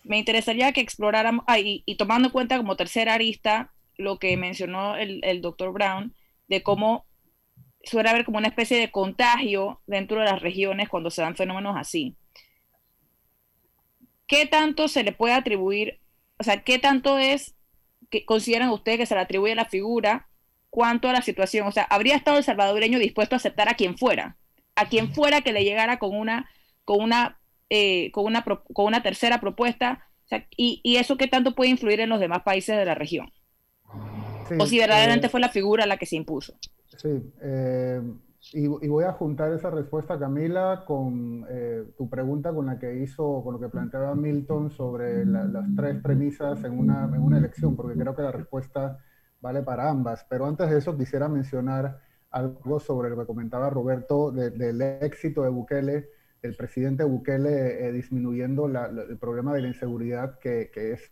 [0.03, 4.95] Me interesaría que exploráramos, ah, y, tomando en cuenta como tercera arista lo que mencionó
[4.97, 6.13] el, doctor Brown,
[6.47, 7.05] de cómo
[7.83, 11.75] suele haber como una especie de contagio dentro de las regiones cuando se dan fenómenos
[11.77, 12.15] así.
[14.27, 15.99] ¿Qué tanto se le puede atribuir,
[16.39, 17.55] o sea, qué tanto es
[18.09, 20.27] que consideran ustedes que se le atribuye a la figura,
[20.69, 21.67] cuanto a la situación?
[21.67, 24.36] O sea, ¿habría estado el salvadoreño dispuesto a aceptar a quien fuera?
[24.76, 26.49] A quien fuera que le llegara con una,
[26.84, 30.01] con una, eh, con una, con una tercera propuesta,
[30.57, 33.32] y, y, eso qué tanto puede influir en los demás países de la región.
[34.59, 36.57] o si verdaderamente eh, fue la figura la que se impuso.
[36.97, 38.01] Sí, eh,
[38.53, 41.45] y, voy a juntar esa respuesta, Camila, con
[41.97, 46.63] tu pregunta con la que hizo, con lo que planteaba Milton sobre las tres premisas
[46.63, 48.97] en una, en una elección, porque creo que la respuesta
[49.41, 50.26] vale para ambas.
[50.30, 51.99] Pero antes de eso quisiera mencionar
[52.36, 56.09] algo sobre lo que comentaba Roberto del éxito de Bukele,
[56.41, 61.11] el presidente Bukele eh, disminuyendo el problema de la inseguridad que, es,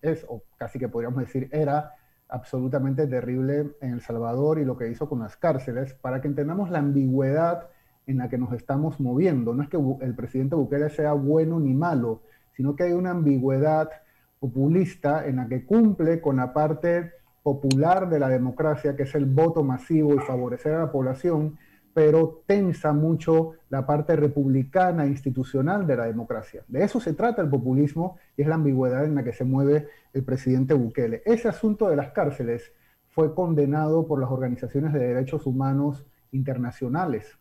[0.00, 1.94] es, o casi que podríamos decir era
[2.28, 6.70] absolutamente terrible en El Salvador y lo que hizo con las cárceles, para que entendamos
[6.70, 7.68] la ambigüedad
[8.06, 9.52] en la que nos estamos moviendo.
[9.52, 13.90] No es que el presidente Bukele sea bueno ni malo, sino que hay una ambigüedad
[14.38, 17.12] populista en la que cumple con la parte
[17.42, 21.56] popular de la democracia, que es el voto masivo y favorecer a la población,
[21.92, 26.62] pero tensa mucho la parte republicana institucional de la democracia.
[26.68, 29.88] De eso se trata el populismo y es la ambigüedad en la que se mueve
[30.12, 31.22] el presidente Bukele.
[31.24, 32.72] Ese asunto de las cárceles
[33.08, 37.36] fue condenado por las organizaciones de derechos humanos internacionales.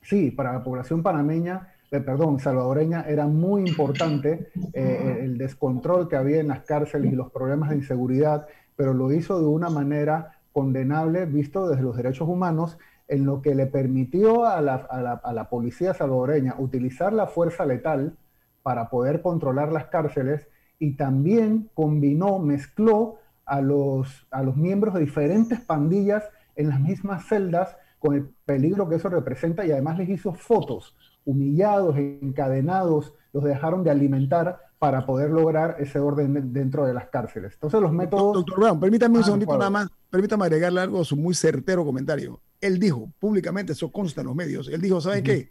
[0.00, 6.16] Sí, para la población panameña, eh, perdón, salvadoreña, era muy importante eh, el descontrol que
[6.16, 8.46] había en las cárceles y los problemas de inseguridad
[8.76, 13.54] pero lo hizo de una manera condenable visto desde los derechos humanos, en lo que
[13.54, 18.16] le permitió a la, policía salvadoreña utilizar la fuerza letal
[18.62, 20.48] para poder controlar las cárceles
[20.78, 26.24] y también combinó, mezcló a los, a los miembros de diferentes pandillas
[26.56, 30.96] en las mismas celdas con el peligro que eso representa y además les hizo fotos,
[31.24, 37.54] humillados, encadenados, los dejaron de alimentar para poder lograr ese orden dentro de las cárceles.
[37.54, 38.34] Entonces los métodos...
[38.34, 41.86] Doctor Brown, permítame un ah, segundito nada más, permítame agregarle algo a su muy certero
[41.86, 42.42] comentario.
[42.60, 45.50] Él dijo públicamente, eso consta en los medios, él dijo, ¿sabe qué?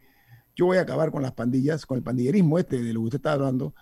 [0.55, 3.17] Yo voy a acabar con las pandillas, con el pandillerismo este de lo que usted
[3.17, 3.73] está hablando.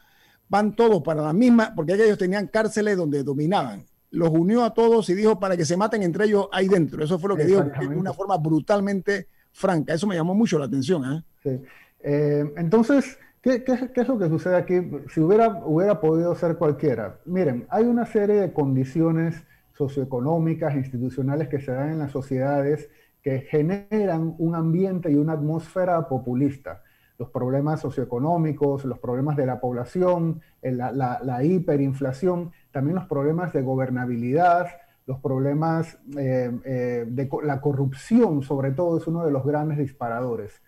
[0.48, 3.84] Van todos para la misma, porque ellos tenían cárceles donde dominaban.
[4.10, 7.04] Los unió a todos y dijo para que se maten entre ellos ahí dentro.
[7.04, 9.94] Eso fue lo que dijo de una forma brutalmente franca.
[9.94, 11.14] Eso me llamó mucho la atención.
[11.14, 11.24] ¿eh?
[11.44, 11.62] Sí.
[12.04, 14.76] Eh, entonces, ¿Qué, es lo que sucede aquí?
[15.10, 17.18] Si hubiera, hubiera podido ser cualquiera.
[17.26, 22.90] Miren, hay una serie de condiciones socioeconómicas, institucionales que se dan en las sociedades
[23.24, 26.84] que generan un ambiente y una atmósfera populista.
[27.18, 34.68] Los problemas socioeconómicos, los problemas de la población, la, hiperinflación, también los problemas de gobernabilidad,
[35.08, 40.62] los problemas eh, eh, de la corrupción, sobre todo, es uno de los grandes disparadores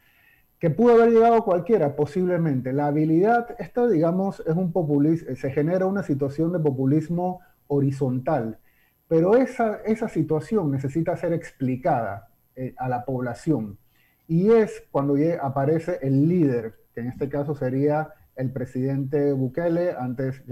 [0.63, 2.71] que pudo haber llegado cualquiera, posiblemente.
[2.71, 8.59] La habilidad, esto digamos, es un populismo, se genera una situación de populismo horizontal,
[9.09, 13.77] pero esa, esa situación necesita ser explicada eh, a la población.
[14.25, 20.43] Y es cuando aparece el líder, que en este caso sería el presidente Bukele, antes,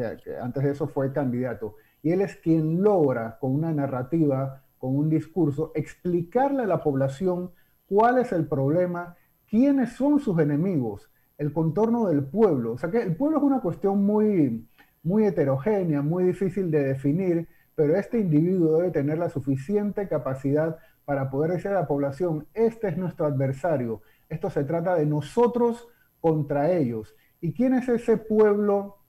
[0.42, 1.78] antes de eso fue candidato.
[2.04, 7.52] Y él es quien logra, con una narrativa, con un discurso, explicarle a la población
[7.88, 9.16] cuál es el problema
[9.52, 12.72] quiénes son sus enemigos, el contorno del pueblo.
[12.72, 14.66] O sea que el pueblo es una cuestión muy,
[15.04, 21.30] muy heterogénea, muy difícil de definir, pero este individuo debe tener la suficiente capacidad para
[21.30, 25.90] poder decir a la población, este es nuestro adversario, esto se trata de nosotros
[26.22, 27.14] contra ellos.
[27.42, 29.00] ¿Y quién es ese pueblo?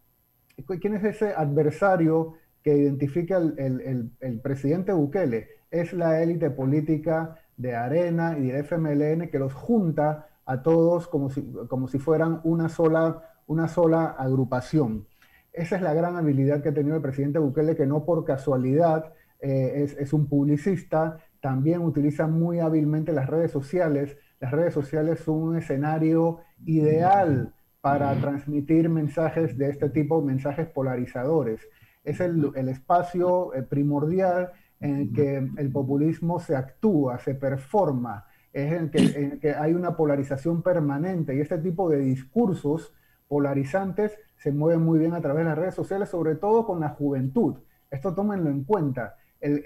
[0.80, 2.34] ¿Quién es ese adversario
[2.64, 5.48] que identifica el, presidente Bukele?
[5.70, 11.30] Es la élite política de Arena y de FMLN que los junta a todos como
[11.30, 15.06] si, como si fueran una sola, una sola agrupación.
[15.52, 19.12] Esa es la gran habilidad que ha tenido el presidente Bukele, que no por casualidad
[19.40, 24.16] eh, es, es, un publicista, también utiliza muy hábilmente las redes sociales.
[24.40, 31.60] Las redes sociales son un escenario ideal para transmitir mensajes de este tipo, mensajes polarizadores.
[32.04, 38.24] Es el, el espacio eh, primordial en el que el populismo se actúa, se performa,
[38.52, 42.92] es en que, hay una polarización permanente y este tipo de discursos
[43.28, 46.90] polarizantes se mueven muy bien a través de las redes sociales, sobre todo con la
[46.90, 47.56] juventud.
[47.90, 49.16] Esto tómenlo en cuenta.
[49.40, 49.64] El,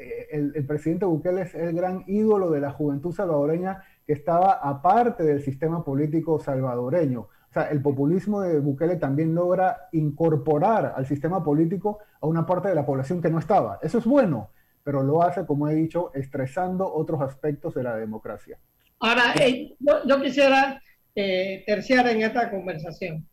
[0.55, 5.43] el, presidente Bukele es el gran ídolo de la juventud salvadoreña que estaba aparte del
[5.43, 7.21] sistema político salvadoreño.
[7.21, 12.69] O sea, el populismo de Bukele también logra incorporar al sistema político a una parte
[12.69, 13.79] de la población que no estaba.
[13.83, 14.51] Eso es bueno,
[14.83, 18.59] pero lo hace, como he dicho, estresando otros aspectos de la democracia.
[19.01, 20.81] Ahora, eh, yo, quisiera
[21.15, 23.29] eh, terciar en esta conversación.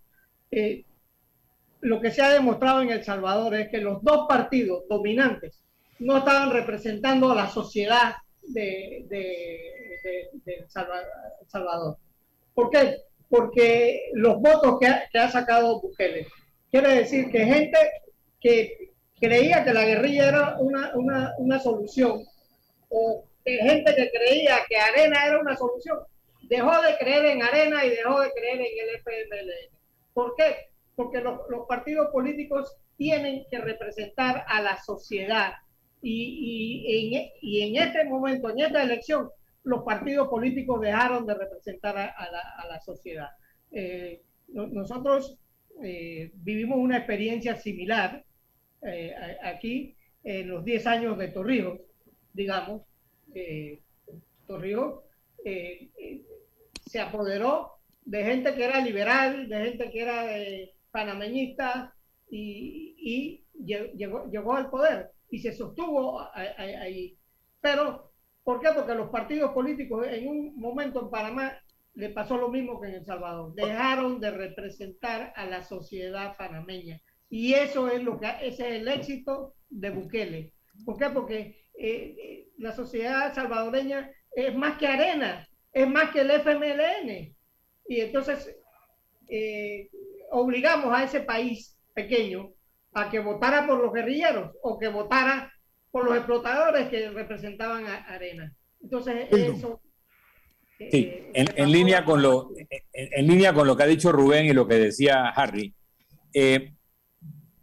[0.52, 0.84] Eh,
[1.82, 5.60] lo que se ha demostrado en El Salvador es que los dos partidos dominantes
[6.00, 10.70] no estaban representando a la sociedad de, de, El
[11.48, 11.98] Salvador.
[12.54, 12.98] ¿Por qué?
[13.30, 16.28] Porque los votos que ha, que ha sacado Bukele.
[16.70, 17.78] Quiere decir que gente
[18.40, 22.24] que creía que la guerrilla era una, una, una solución,
[22.90, 26.00] o gente que creía que Arena era una solución,
[26.44, 29.78] dejó de creer en Arena y dejó de creer en el FMLN.
[30.14, 30.70] ¿Por qué?
[30.96, 35.54] Porque los, los partidos políticos tienen que representar a la sociedad.
[36.02, 39.30] Y, y, en, y, en, este momento, en esta elección,
[39.64, 43.30] los partidos políticos dejaron de representar a, a, la, a la, sociedad.
[43.72, 45.38] Eh, nosotros
[45.82, 48.24] eh, vivimos una experiencia similar
[48.82, 51.80] eh, aquí en los 10 años de Torrijos,
[52.34, 52.84] digamos.
[53.34, 53.82] Eh,
[54.48, 55.04] Torrijos
[55.46, 55.90] eh,
[56.86, 57.72] se apoderó
[58.06, 60.26] de gente que era liberal, de gente que era
[60.92, 61.96] panameñista
[62.30, 67.18] y, y llegó, llegó, al poder y se sostuvo ahí.
[67.62, 68.12] Pero,
[68.44, 68.70] ¿por qué?
[68.76, 71.58] Porque los partidos políticos en un momento en Panamá
[71.96, 73.54] le pasó lo mismo que en El Salvador.
[73.54, 77.02] Dejaron de representar a la sociedad panameña.
[77.30, 80.54] Y eso es lo que ese es el éxito de Bukele.
[80.86, 81.10] ¿Por qué?
[81.10, 87.36] Porque eh, eh, la sociedad salvadoreña es más que arena, es más que el FMLN.
[87.88, 88.56] Y entonces
[89.28, 89.90] eh,
[90.32, 92.54] obligamos a ese país pequeño
[92.94, 95.52] a que votara por los guerrilleros o que votara
[95.92, 98.56] por los explotadores que representaban a Arena.
[98.82, 99.82] Entonces, eso...
[100.92, 104.46] Sí, en, en, línea con lo, en, en, línea con lo que ha dicho Rubén
[104.46, 105.74] y lo que decía Harry,
[106.34, 106.74] eh,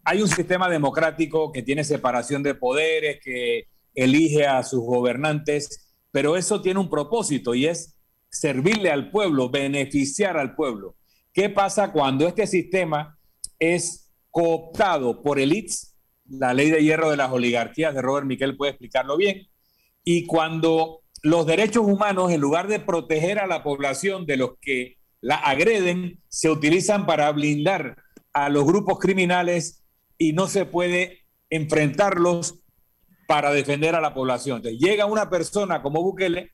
[0.04, 6.36] hay un sistema democrático que tiene separación de poderes, que elige a sus gobernantes, pero
[6.36, 7.96] eso tiene un propósito y es
[8.30, 10.96] servirle al pueblo, beneficiar al pueblo.
[11.32, 13.18] ¿Qué pasa cuando este sistema
[13.58, 15.96] es cooptado por elites?
[16.28, 19.48] La ley de hierro de las oligarquías de Robert Miquel puede explicarlo bien.
[20.04, 24.96] Y cuando los derechos humanos, en lugar de proteger a la población de los que
[25.20, 27.96] la agreden, se utilizan para blindar
[28.32, 29.82] a los grupos criminales
[30.16, 31.20] y no se puede
[31.50, 32.59] enfrentarlos
[33.30, 34.60] para defender a la población.
[34.60, 36.50] Llega una persona como Bukele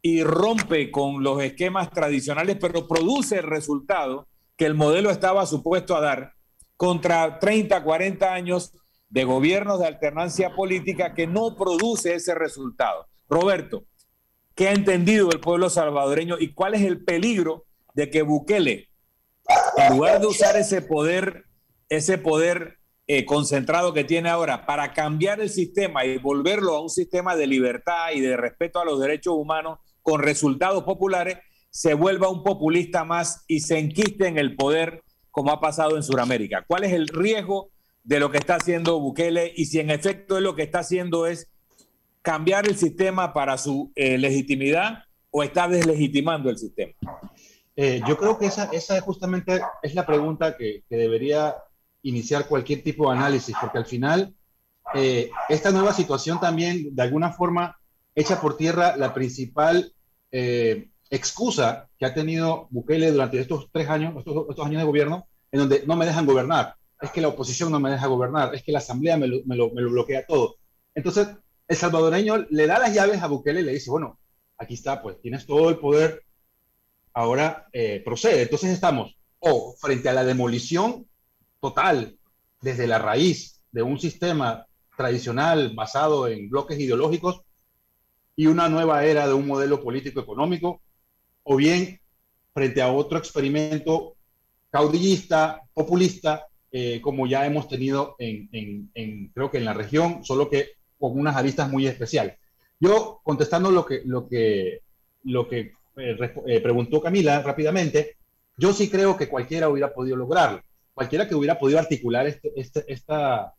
[0.00, 5.94] y rompe con los esquemas tradicionales, pero produce el resultado que el modelo estaba supuesto
[5.94, 6.32] a dar
[6.78, 8.72] contra 30, 40 años
[9.10, 13.06] de gobiernos de alternancia política que no produce ese resultado.
[13.28, 13.84] Roberto,
[14.54, 18.88] ¿qué ha entendido el pueblo salvadoreño y cuál es el peligro de que Bukele,
[19.76, 21.44] en lugar de usar ese poder,
[21.90, 22.77] ese poder
[23.10, 27.46] eh, concentrado que tiene ahora para cambiar el sistema y volverlo a un sistema de
[27.46, 31.38] libertad y de respeto a los derechos humanos con resultados populares,
[31.70, 36.02] se vuelva un populista más y se enquiste en el poder como ha pasado en
[36.02, 36.66] Sudamérica.
[36.68, 37.70] ¿Cuál es el riesgo
[38.04, 41.26] de lo que está haciendo Bukele y si en efecto es lo que está haciendo
[41.26, 41.48] es
[42.20, 46.92] cambiar el sistema para su eh, legitimidad o está deslegitimando el sistema?
[47.74, 51.54] Eh, yo creo que esa, esa justamente es la pregunta que, que debería
[52.08, 54.34] iniciar cualquier tipo de análisis, porque al final
[54.94, 57.78] eh, esta nueva situación también, de alguna forma,
[58.14, 59.92] echa por tierra la principal
[60.32, 65.28] eh, excusa que ha tenido Bukele durante estos tres años, estos, estos, años de gobierno,
[65.52, 68.62] en donde no me dejan gobernar, es que la oposición no me deja gobernar, es
[68.62, 70.56] que la asamblea me lo, me lo, me lo bloquea todo.
[70.94, 71.28] Entonces,
[71.68, 74.18] el salvadoreño le da las llaves a Bukele y le dice, bueno,
[74.56, 76.22] aquí está, pues tienes todo el poder,
[77.12, 78.42] ahora eh, procede.
[78.42, 81.07] Entonces estamos o frente a la demolición
[81.60, 82.16] total
[82.60, 87.42] desde la raíz de un sistema tradicional basado en bloques ideológicos
[88.36, 90.80] y una nueva era de un modelo político económico,
[91.42, 92.00] o bien
[92.54, 94.14] frente a otro experimento
[94.70, 98.90] caudillista, populista, eh, como ya hemos tenido en,
[99.34, 102.36] creo que en la región, solo que con unas aristas muy especiales.
[102.78, 104.82] Yo, contestando lo que, lo que,
[105.24, 108.16] lo que eh, eh, preguntó Camila rápidamente,
[108.56, 110.62] yo sí creo que cualquiera hubiera podido lograrlo
[110.98, 113.54] cualquiera que hubiera podido articular este, este, esta,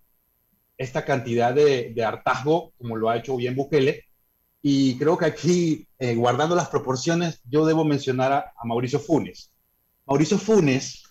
[0.77, 4.03] esta cantidad de, de, hartazgo, como lo ha hecho bien Bukele,
[4.61, 9.53] y creo que aquí, eh, guardando las proporciones, yo debo mencionar a, a, Mauricio Funes.
[10.05, 11.01] Mauricio Funes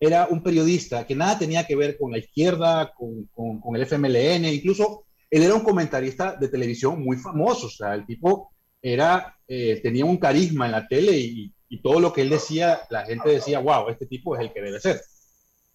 [0.00, 3.82] era un periodista que nada tenía que ver con la izquierda, con, con, con el
[3.82, 9.36] FMLN, incluso él era un comentarista de televisión muy famoso, o sea, el tipo era,
[9.46, 13.04] eh, tenía un carisma en la tele y, y todo lo que él decía, la
[13.04, 15.02] gente decía, wow, este tipo es el que debe ser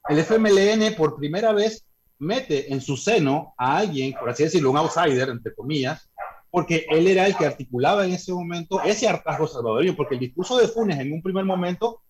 [0.07, 1.85] el FMLN por primera vez
[2.19, 6.09] mete en su seno a alguien, por así decirlo, un outsider, entre comillas,
[6.49, 10.57] porque él era el que articulaba en ese momento ese hartazgo salvadoreño, porque el discurso
[10.57, 12.01] de Funes en un primer momento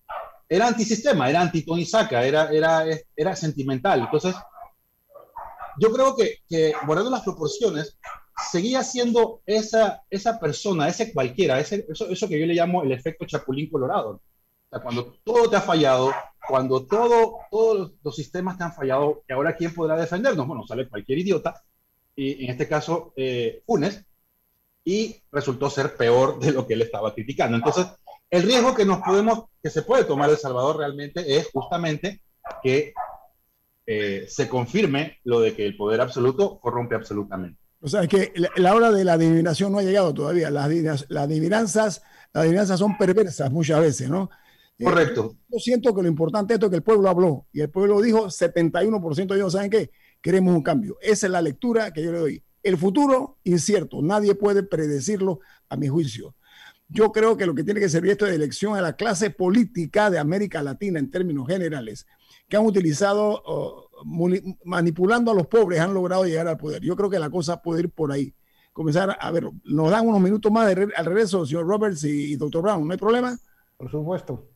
[0.48, 2.84] era antisistema, era anti-Tony Saca, era, era,
[3.16, 4.00] era sentimental.
[4.00, 4.36] Entonces,
[5.78, 6.72] yo creo que, que
[7.10, 7.98] las proporciones,
[8.50, 12.92] seguía siendo esa, esa persona, ese cualquiera, ese, eso, eso que yo le llamo el
[12.92, 14.20] efecto chapulín colorado.
[14.82, 16.12] cuando todo te ha fallado,
[16.48, 20.46] cuando todo, todos los sistemas te han fallado, ¿y ahora quién podrá defendernos?
[20.46, 21.62] Bueno, sale cualquier idiota,
[22.14, 24.04] y en este caso eh, Funes,
[24.84, 27.56] y resultó ser peor de lo que él estaba criticando.
[27.56, 27.86] Entonces,
[28.30, 32.22] el riesgo que nos podemos, que se puede tomar El Salvador realmente es justamente
[32.62, 32.94] que
[33.86, 37.60] eh, se confirme lo de que el poder absoluto corrompe absolutamente.
[37.80, 40.50] O sea, es que la, hora de la adivinación no ha llegado todavía.
[40.50, 44.30] Las, las, adivinanzas, las adivinanzas son perversas muchas veces, ¿no?
[44.78, 45.36] Eh, Correcto.
[45.48, 48.26] yo siento que lo importante es esto que el pueblo habló y el pueblo dijo
[48.26, 50.98] 71% de ellos saben que queremos un cambio.
[51.00, 52.42] Esa es la lectura que yo le doy.
[52.62, 56.34] El futuro, incierto, nadie puede predecirlo a mi juicio.
[56.88, 60.10] Yo creo que lo que tiene que servir esto de elección a la clase política
[60.10, 62.06] de América Latina en términos generales,
[62.48, 63.88] que han utilizado, oh,
[64.64, 66.82] manipulando a los pobres, han logrado llegar al poder.
[66.82, 68.34] Yo creo que la cosa puede ir por ahí.
[68.72, 72.36] Comenzar a ver, nos dan unos minutos más de al regreso, señor Roberts y, y
[72.36, 73.36] doctor Brown, ¿no hay problema?
[73.76, 74.55] Por supuesto.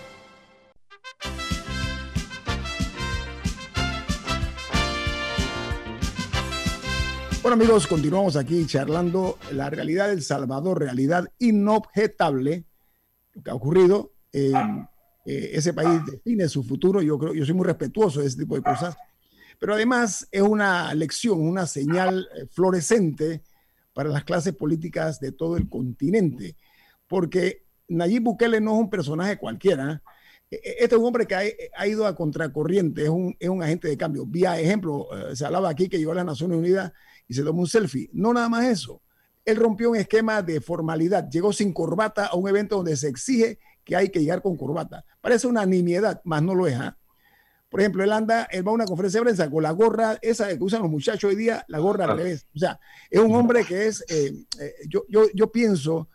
[7.41, 12.65] Bueno amigos, continuamos aquí charlando la realidad del Salvador, realidad inobjetable,
[13.33, 14.13] lo que ha ocurrido.
[14.31, 14.53] Eh,
[15.25, 18.61] ese país define su futuro, yo creo, yo soy muy respetuoso de ese tipo de
[18.61, 18.95] cosas,
[19.57, 23.41] pero además es una lección, una señal eh, florescente
[23.91, 26.55] para las clases políticas de todo el continente,
[27.07, 30.03] porque Nayib Bukele no es un personaje cualquiera,
[30.51, 33.97] este es un hombre que ha, ido a contracorriente, es un, es un, agente de
[33.97, 34.25] cambio.
[34.25, 36.91] Vía ejemplo, eh, se hablaba aquí que llegó a las Naciones Unidas
[37.27, 38.09] y se tomó un selfie.
[38.11, 39.01] No nada más eso.
[39.45, 41.29] Él rompió un esquema de formalidad.
[41.29, 45.05] Llegó sin corbata a un evento donde se exige que hay que llegar con corbata.
[45.21, 46.75] Parece una nimiedad, más no lo es.
[46.75, 46.97] ¿ah?
[47.69, 50.49] Por ejemplo, él anda, él va a una conferencia de prensa con la gorra esa
[50.49, 52.45] que usan los muchachos hoy día, la gorra al revés.
[52.53, 52.77] O sea,
[53.09, 56.09] es un hombre que es, eh, eh, yo, yo, yo, pienso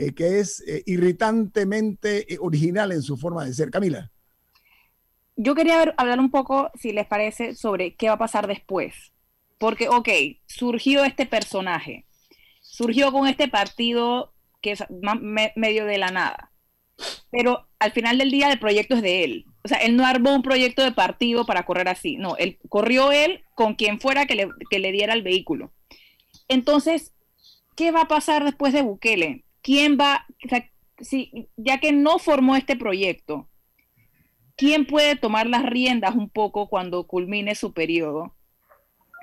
[0.00, 3.70] eh, que es irritantemente original en su forma de ser.
[3.70, 4.10] Camila.
[5.36, 8.94] Yo quería hablar un poco, si les parece, sobre qué va a pasar después.
[9.58, 10.08] Porque, ok,
[10.46, 12.06] surgió este personaje,
[12.62, 14.32] surgió con este partido
[14.62, 14.84] que es
[15.54, 16.52] medio de la nada,
[17.30, 19.44] pero al final del día el proyecto es de él.
[19.62, 23.12] O sea, él no armó un proyecto de partido para correr así, no, él corrió
[23.12, 25.72] él con quien fuera que le, que le diera el vehículo.
[26.48, 27.14] Entonces,
[27.76, 29.44] ¿qué va a pasar después de Bukele?
[29.62, 33.48] ¿Quién va, o sea, si, ya que no formó este proyecto,
[34.56, 38.34] ¿quién puede tomar las riendas un poco cuando culmine su periodo?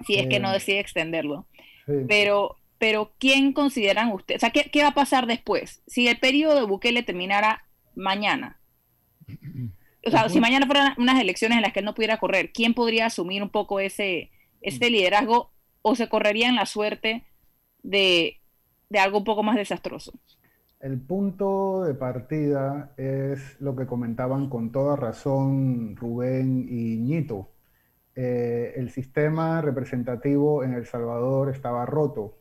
[0.05, 1.47] si es que no decide extenderlo.
[2.07, 4.39] Pero, pero ¿quién consideran ustedes?
[4.39, 5.81] O sea, ¿qué, va a pasar después?
[5.87, 7.65] Si el periodo de Bukele terminara
[7.95, 8.59] mañana,
[10.05, 12.73] o sea, si mañana fueran unas elecciones en las que él no pudiera correr, ¿quién
[12.73, 14.31] podría asumir un poco ese,
[14.61, 17.25] este liderazgo o se correría en la suerte
[17.83, 18.41] de,
[18.89, 20.13] de algo un poco más desastroso?
[20.79, 27.49] El punto de partida es lo que comentaban con toda razón Rubén y Ñito
[28.15, 32.37] eh, el sistema representativo en El Salvador estaba roto.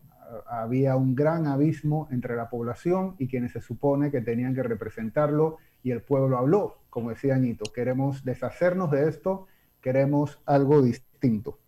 [0.46, 5.56] Había un gran abismo entre la población y quienes se supone que tenían que representarlo
[5.82, 9.46] y el pueblo habló, como decía Añito, queremos deshacernos de esto,
[9.80, 11.58] queremos algo distinto.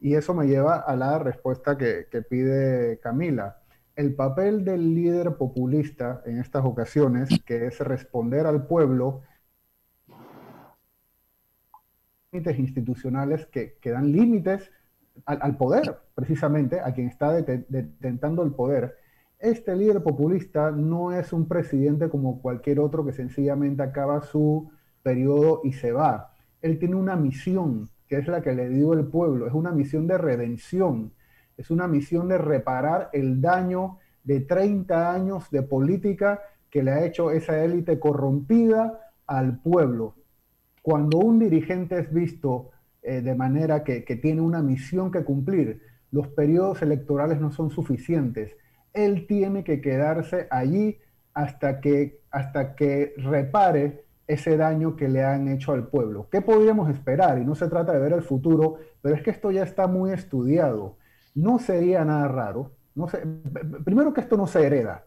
[0.00, 3.59] Y eso me lleva a la respuesta que pide Camila.
[4.00, 9.20] El papel del líder populista en estas ocasiones, que es responder al pueblo,
[12.32, 14.70] límites institucionales que, que dan límites
[15.26, 18.96] al, poder, precisamente, a quien está detentando el poder.
[19.38, 24.70] Este líder populista no es un presidente como cualquier otro que sencillamente acaba su
[25.02, 26.32] periodo y se va.
[26.62, 30.06] Él tiene una misión, que es la que le dio el pueblo, es una misión
[30.06, 31.12] de redención,
[31.60, 37.04] es una misión de reparar el daño de 30 años de política que le ha
[37.04, 40.14] hecho esa élite corrompida al pueblo
[40.82, 42.70] cuando un dirigente es visto
[43.02, 48.56] eh, de manera que, tiene una misión que cumplir, los periodos electorales no son suficientes.
[48.92, 50.98] Él tiene que quedarse allí
[51.34, 56.28] hasta que, hasta que repare ese daño que le han hecho al pueblo.
[56.30, 57.38] ¿Qué podríamos esperar?
[57.38, 60.12] Y no se trata de ver el futuro, pero es que esto ya está muy
[60.12, 60.96] estudiado.
[61.34, 62.72] No sería nada raro.
[62.94, 63.22] No sé,
[63.84, 65.04] primero que esto no se hereda.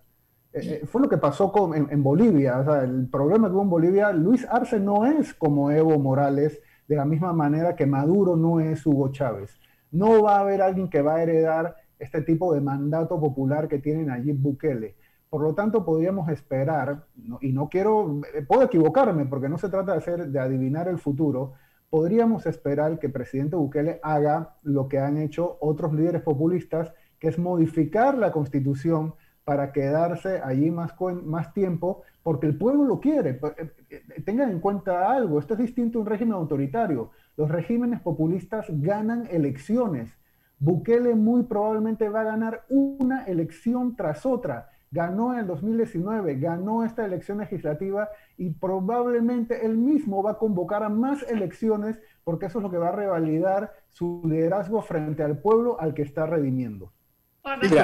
[0.54, 2.64] Eh, eh, fue lo que pasó con, en, Bolivia.
[2.84, 7.06] El problema que hubo en Bolivia, Luis Arce no es como Evo Morales, de la
[7.06, 9.60] misma manera que Maduro no es Hugo Chávez.
[9.92, 13.80] No va a haber alguien que va a heredar este tipo de mandato popular que
[13.80, 14.96] tienen allí Bukele.
[15.30, 17.06] Por lo tanto, podríamos esperar,
[17.42, 21.00] y no quiero, eh, puedo equivocarme porque no se trata de, hacer, de adivinar el
[21.00, 21.54] futuro,
[21.94, 27.28] podríamos esperar que el presidente Bukele haga lo que han hecho otros líderes populistas, que
[27.28, 29.14] es modificar la constitución
[29.44, 33.40] para quedarse allí más, más tiempo, porque el pueblo lo quiere.
[33.58, 37.12] Eh, eh, tengan en cuenta algo, esto es distinto a un régimen autoritario.
[37.38, 40.18] Los regímenes populistas ganan elecciones.
[40.58, 44.72] Bukele muy probablemente va a ganar una elección tras otra.
[44.94, 50.84] Ganó en el 2019, ganó esta elección legislativa y probablemente él mismo va a convocar
[50.84, 55.40] a más elecciones porque eso es lo que va a revalidar su liderazgo frente al
[55.40, 56.94] pueblo al que está redimiendo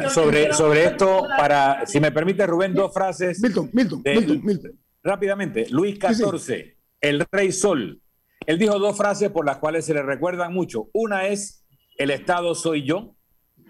[0.09, 3.41] sobre, sobre esto, para, si me permite, Rubén, dos frases.
[3.41, 4.01] Milton, Milton,
[4.43, 8.01] Milton, Rápidamente, Luis XIV, el rey sol.
[8.45, 10.89] Él dijo dos frases por las cuales se le recuerdan mucho.
[10.93, 11.65] Una es,
[11.97, 13.15] el Estado soy yo,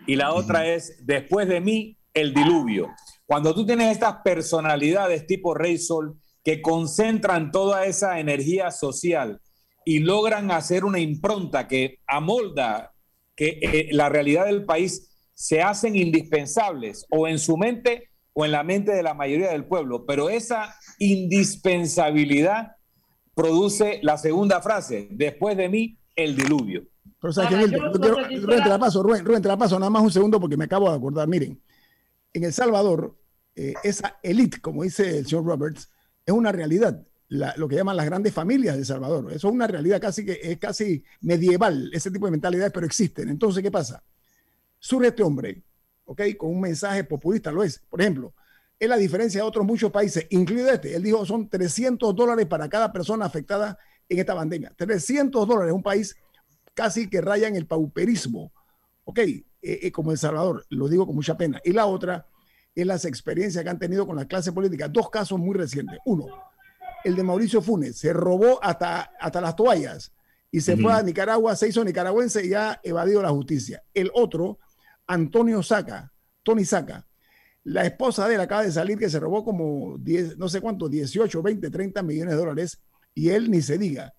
[0.06, 2.90] y la otra es, después de mí, el diluvio.
[3.30, 9.40] Cuando tú tienes estas personalidades tipo rey sol que concentran toda esa energía social
[9.86, 12.92] y logran hacer una impronta que amolda
[13.36, 18.52] que eh, la realidad del país se hacen indispensables o en su mente o en
[18.52, 22.78] la mente de la mayoría del pueblo, pero esa indispensabilidad
[23.36, 26.82] produce la segunda frase, después de mí, el diluvio.
[27.22, 30.66] Pero Rubén, te la paso, Rubén, te la paso nada más un segundo porque me
[30.66, 31.28] acabo de acordar.
[31.28, 31.62] Miren,
[32.34, 33.19] en El Salvador,
[33.62, 35.90] eh, esa élite, como dice el señor Roberts,
[36.26, 37.06] es una realidad.
[37.28, 39.26] lo que llaman las grandes familias de El Salvador.
[39.34, 43.28] Eso es una realidad casi que es casi medieval, ese tipo de mentalidades, pero existen.
[43.28, 44.02] Entonces, ¿qué pasa?
[44.80, 45.62] surge este hombre,
[46.06, 46.22] ¿ok?
[46.38, 47.80] Con un mensaje populista, lo es.
[47.90, 48.34] Por ejemplo,
[48.80, 50.96] es la diferencia de otros muchos países, incluido este.
[50.96, 54.74] Él dijo, son 300 dólares para cada persona afectada en esta pandemia.
[54.78, 56.16] 300 dólares, un país
[56.74, 58.54] casi que raya en el pauperismo,
[59.04, 59.20] ¿ok?
[59.20, 61.60] Eh, eh, como El Salvador, lo digo con mucha pena.
[61.66, 62.26] Y la otra
[62.82, 64.88] es las experiencias que han tenido con la clase política.
[64.88, 66.00] Dos casos muy recientes.
[66.06, 66.28] Uno,
[67.04, 70.12] el de Mauricio Funes, se robó hasta, hasta las toallas
[70.52, 73.84] y se fue a Nicaragua, se hizo nicaragüense y ha evadido la justicia.
[73.94, 74.60] El otro,
[75.06, 76.12] Antonio Saca,
[76.44, 77.08] Tony Saca,
[77.64, 80.90] la esposa de él acaba de salir que se robó como 10, no sé cuánto,
[80.90, 82.82] 18, 20, 30 millones de dólares
[83.14, 84.14] y él ni se diga.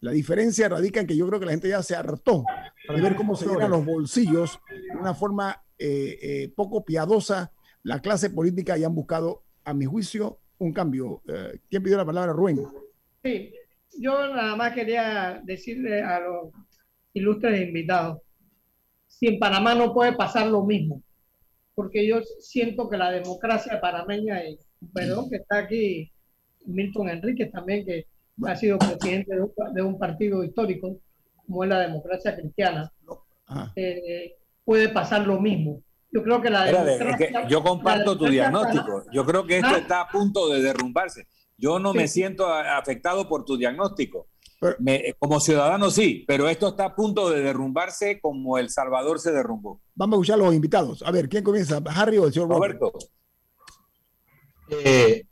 [0.00, 2.44] La diferencia radica en que yo creo que la gente ya se hartó
[2.88, 7.52] de ver cómo se llenan los bolsillos de una forma eh, eh, poco piadosa
[7.86, 11.22] la clase política y han buscado, a mi juicio, un cambio.
[11.28, 12.66] Eh, ¿Quién pidió la palabra, Rubén?
[13.22, 13.54] Sí,
[13.96, 16.52] yo nada más quería decirle a los
[17.14, 18.18] ilustres invitados
[19.06, 21.00] si en Panamá no puede pasar lo mismo,
[21.76, 24.58] porque yo siento que la democracia panameña, y
[24.92, 26.10] perdón que está aquí
[26.66, 28.06] Milton Enríquez también, que
[28.44, 29.32] ha sido presidente
[29.74, 30.98] de un, partido histórico,
[31.46, 32.92] como es la democracia cristiana,
[33.76, 34.34] eh,
[34.64, 35.82] puede pasar lo mismo.
[36.10, 39.04] Yo creo que la democracia, Yo comparto tu diagnóstico.
[39.12, 39.78] Yo creo que esto ¿Ah?
[39.78, 41.26] está a punto de derrumbarse.
[41.58, 44.28] Yo no me siento afectado por tu diagnóstico
[45.18, 49.80] como ciudadano sí, pero esto está a punto de derrumbarse como El Salvador se derrumbó.
[49.94, 51.02] Vamos a escuchar a los invitados.
[51.02, 51.82] A ver, ¿quién comienza?
[51.94, 52.92] ¿Harry o el señor Roberto?
[54.68, 55.24] Eh,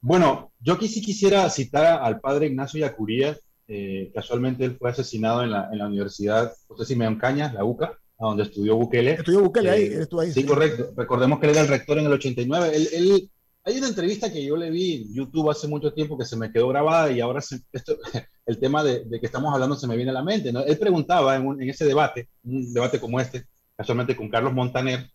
[0.00, 3.36] bueno, yo aquí sí quisiera citar al padre Ignacio Yacuría.
[3.68, 7.96] Eh, casualmente él fue asesinado en la, en la Universidad José Simeón Cañas, la UCA,
[8.22, 9.12] a donde estudió Bukele.
[9.12, 10.32] Estudió Bukele ahí, eh, estuvo ahí.
[10.32, 10.92] Sí, correcto.
[10.96, 12.70] Recordemos que él era el rector en el 89.
[12.74, 13.30] Él, él
[13.64, 16.50] hay una entrevista que yo le vi en YouTube hace mucho tiempo que se me
[16.50, 17.96] quedó grabada y ahora esto,
[18.46, 20.50] el tema de, que estamos hablando se me viene a la mente.
[20.50, 23.46] Él preguntaba en, ese debate, un debate como este,
[23.76, 25.10] casualmente con Carlos Montaner,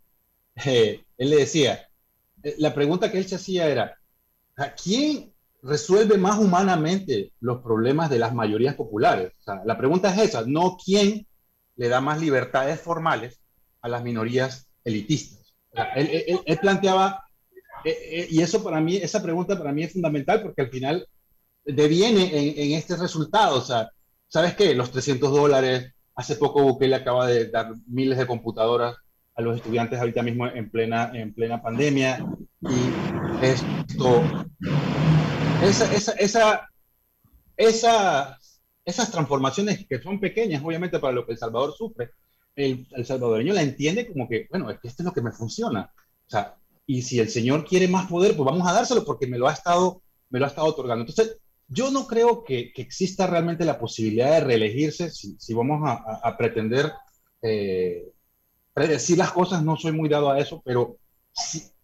[0.66, 1.88] eh, él le decía,
[2.44, 3.98] eh, la pregunta que él se hacía era,
[4.56, 5.32] ¿a quién
[5.62, 9.34] resuelve más humanamente los problemas de las mayorías populares?
[9.66, 11.28] la pregunta es esa, no quién
[11.78, 13.40] le da más libertades formales
[13.82, 15.54] a las minorías elitistas.
[15.96, 17.28] él planteaba
[17.84, 21.08] eh, eh, y eso para mí, esa pregunta para mí es fundamental porque al final
[21.66, 23.58] deviene en, este resultado.
[23.58, 23.90] O sea,
[24.28, 24.74] ¿sabes qué?
[24.76, 28.98] Los 300 dólares, hace poco Bukele acaba de dar miles de computadoras
[29.36, 32.26] a los estudiantes ahorita mismo en plena, en plena pandemia.
[32.62, 34.24] Y esto,
[35.64, 36.70] esa, esa,
[37.56, 38.40] esa,
[38.88, 42.12] esas transformaciones que son pequeñas, obviamente, para lo que El Salvador sufre,
[42.56, 45.92] el, salvadoreño la entiende como que, bueno, es que esto es lo que me funciona.
[46.26, 49.38] O sea, y si el señor quiere más poder, pues vamos a dárselo porque me
[49.38, 51.04] lo ha estado, me lo ha estado otorgando.
[51.04, 56.94] Entonces, yo no creo que, exista realmente la posibilidad de reelegirse si, vamos a, pretender
[57.42, 58.14] eh,
[58.74, 60.98] predecir las cosas, no soy muy dado a eso, pero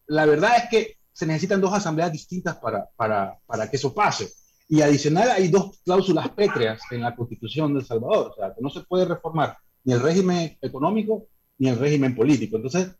[0.07, 4.31] la verdad es que se necesitan dos asambleas distintas para, para, para que eso pase.
[4.69, 8.61] Y adicional hay dos cláusulas pétreas en la constitución de El Salvador, o sea, que
[8.61, 12.55] no se puede reformar ni el régimen económico ni el régimen político.
[12.55, 12.95] Entonces,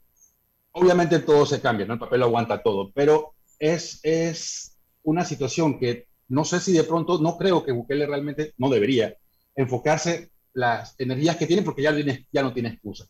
[0.71, 1.93] obviamente todo se cambia, ¿no?
[1.93, 7.19] El papel aguanta todo, pero es, es una situación que no sé si de pronto,
[7.19, 9.15] no creo que Bukele realmente, no debería
[9.55, 11.93] enfocarse las energías que tiene porque ya,
[12.31, 13.05] ya no tiene excusa.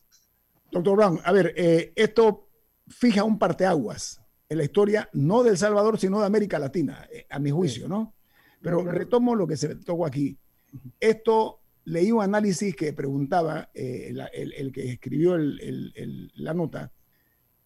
[0.70, 2.48] Doctor Brown, a ver, eh, esto
[2.88, 7.26] fija un parteaguas en la historia, no de El Salvador, sino de América Latina, eh,
[7.30, 8.14] a mi juicio, ¿no?
[8.64, 10.38] Pero retomo lo que se tocó aquí.
[10.98, 16.90] Esto leí un análisis que preguntaba eh, el, que escribió la nota,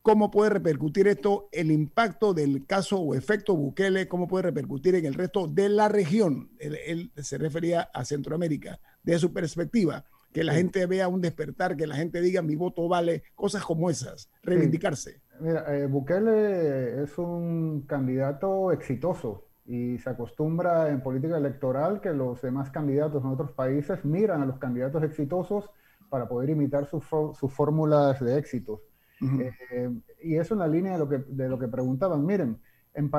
[0.03, 5.07] cómo puede repercutir esto, el impacto del caso o efecto Bukele, cómo puede repercutir en
[5.07, 6.51] el resto de la región.
[6.59, 11.87] Él, se refería a Centroamérica, de su perspectiva, que la gente vea un despertar, que
[11.87, 15.23] la gente diga mi voto vale, cosas como esas, reivindicarse.
[15.41, 22.41] Mira, eh, Bukele es un candidato exitoso y se acostumbra en política electoral que los
[22.41, 25.71] demás candidatos en otros países miran a los candidatos exitosos
[26.09, 28.81] para poder imitar sus, fórmulas de éxitos.
[29.21, 29.91] Eh,
[30.23, 32.25] y eso en la línea de lo que, de lo que preguntaban.
[32.25, 32.59] Miren,
[32.95, 33.11] en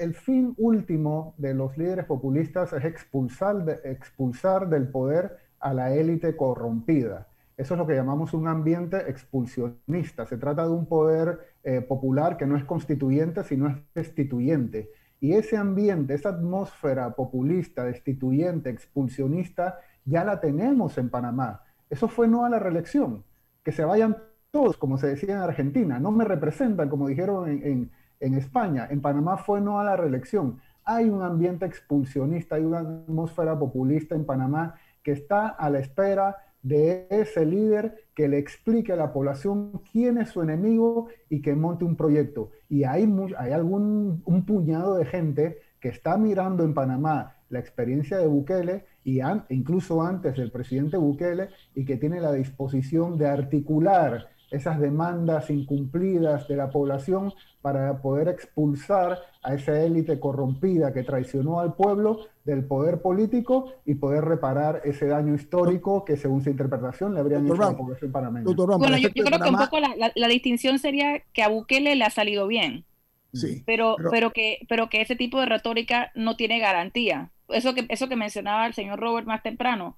[0.00, 5.94] el, fin último de los líderes populistas es expulsar, de, expulsar del poder a la
[5.94, 7.28] élite corrompida.
[7.56, 10.26] Eso es lo que llamamos un ambiente expulsionista.
[10.26, 14.90] Se trata de un poder eh, popular que no es constituyente, sino es destituyente
[15.22, 21.62] y ese ambiente, esa atmósfera populista, destituyente, expulsionista, ya la tenemos en Panamá.
[21.88, 23.22] Eso fue no a la reelección.
[23.62, 24.16] Que se vayan
[24.50, 28.88] todos, como se decía en Argentina, no me representan, como dijeron en, en España.
[28.90, 30.58] En Panamá fue no a la reelección.
[30.84, 36.36] Hay un ambiente expulsionista, hay una atmósfera populista en Panamá que está a la espera
[36.62, 41.54] de ese líder que le explique a la población quién es su enemigo y que
[41.54, 42.50] monte un proyecto.
[42.68, 48.16] Y hay, hay algún un puñado de gente que está mirando en Panamá la experiencia
[48.16, 54.30] de Bukele y incluso antes del presidente Bukele y que tiene la disposición de articular
[54.52, 57.32] esas demandas incumplidas de la población
[57.62, 63.94] para poder expulsar a esa élite corrompida que traicionó al pueblo del poder político y
[63.94, 68.12] poder reparar ese daño histórico que según su interpretación le habrían hecho a la población
[68.12, 68.44] panameña.
[68.44, 72.46] bueno, yo, creo que un poco la, distinción sería que a Bukele le ha salido
[72.46, 72.84] bien.
[73.32, 77.30] Sí, pero, pero, que, pero que ese tipo de retórica no tiene garantía.
[77.48, 79.96] Eso que, eso que mencionaba el señor Robert más temprano,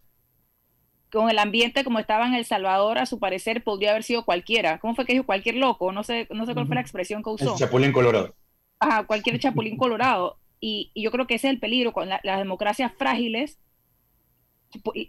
[1.14, 4.78] con el ambiente como estaba en El Salvador, a su parecer podría haber sido cualquiera.
[4.78, 5.92] ¿Cómo fue que dijo cualquier loco?
[5.92, 7.52] No sé, no sé cuál fue la expresión que usó.
[7.52, 8.34] El chapulín colorado.
[8.78, 10.38] Ajá, cualquier chapulín colorado.
[10.60, 13.58] Y, yo creo que ese es el peligro con las democracias frágiles.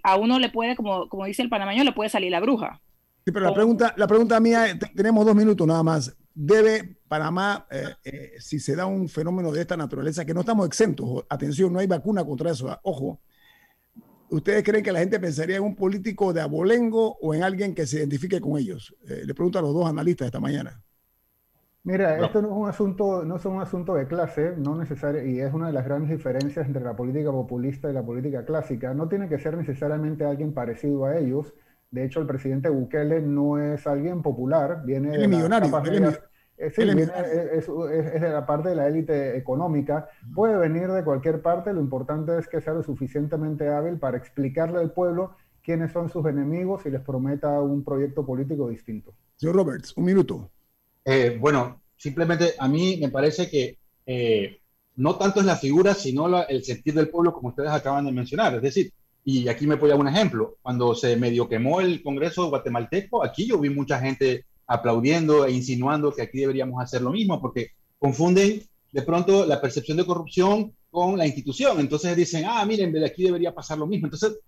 [0.03, 2.81] A uno le puede, como, como dice el panameño, le puede salir la bruja.
[3.25, 6.15] Sí, pero la pregunta, la pregunta mía, tenemos dos minutos nada más.
[6.33, 10.67] ¿Debe Panamá, eh, eh, si se da un fenómeno de esta naturaleza, que no estamos
[10.67, 13.21] exentos, atención, no hay vacuna contra eso, ojo,
[14.29, 17.85] ¿Ustedes creen que la gente pensaría en un político de abolengo o en alguien que
[17.85, 18.95] se identifique con ellos?
[19.07, 20.81] Eh, le pregunto a los dos analistas esta mañana.
[21.83, 25.39] Mira, esto no es un asunto, no es un asunto de clase, no necesario, y
[25.39, 28.95] es una de las grandes diferencias entre la política populista y la política clásica.
[28.95, 31.53] No tiene que ser necesariamente alguien parecido a ellos.
[31.91, 35.69] De hecho, el presidente Bukele no es alguien popular, viene de millonario,
[36.57, 42.37] es, de la parte de la élite económica, puede venir de cualquier parte, lo importante
[42.37, 46.91] es que sea lo suficientemente hábil para explicarle al pueblo quiénes son sus enemigos y
[46.91, 49.13] les prometa un proyecto político distinto.
[49.35, 50.49] Señor Roberts, un minuto.
[51.03, 54.59] Eh, bueno, simplemente a mí me parece que eh,
[54.95, 58.55] no tanto es la figura, sino el sentir del pueblo, como ustedes acaban de mencionar.
[58.55, 58.93] Es decir,
[59.23, 63.47] y aquí me voy a un ejemplo, cuando se medio quemó el Congreso guatemalteco, aquí
[63.47, 68.61] yo vi mucha gente aplaudiendo e insinuando que aquí deberíamos hacer lo mismo, porque confunden
[68.91, 71.79] de pronto la percepción de corrupción con la institución.
[71.79, 74.07] Entonces dicen, ah, miren, de aquí debería pasar lo mismo.
[74.07, 74.39] Entonces,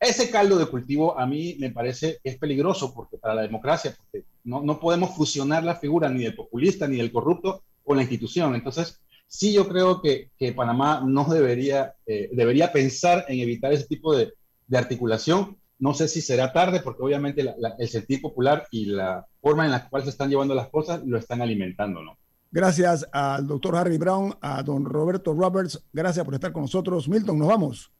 [0.00, 4.26] ese caldo de cultivo a mí me parece es peligroso porque para la democracia, porque
[4.44, 8.54] no, no podemos fusionar la figura ni del populista ni del corrupto con la institución.
[8.54, 13.86] Entonces, sí yo creo que, que Panamá no debería, eh, debería pensar en evitar ese
[13.86, 14.32] tipo de,
[14.66, 19.64] de articulación no sé si será tarde porque obviamente el sentir popular y la forma
[19.64, 22.18] en la cual se están llevando las cosas lo están alimentando, ¿no?
[22.50, 25.84] Gracias al doctor Harry Brown, a don Roberto Roberts.
[25.92, 27.08] Gracias por estar con nosotros.
[27.08, 27.92] Milton, nos vamos.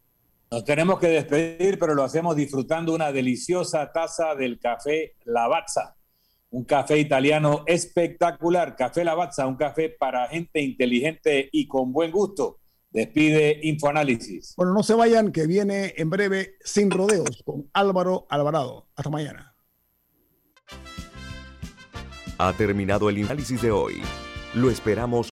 [0.51, 5.97] Nos tenemos que despedir, pero lo hacemos disfrutando una deliciosa taza del café Lavazza.
[6.51, 8.75] Un café italiano espectacular.
[8.75, 12.61] Café Lavazza, un café para gente inteligente y con buen gusto.
[12.91, 14.55] Despide Infoanálisis.
[14.57, 18.89] Bueno, no se vayan, que viene en breve Sin Rodeos con Álvaro Alvarado.
[18.97, 19.55] Hasta mañana.
[22.39, 24.01] Ha terminado el análisis de hoy.
[24.55, 25.27] Lo esperamos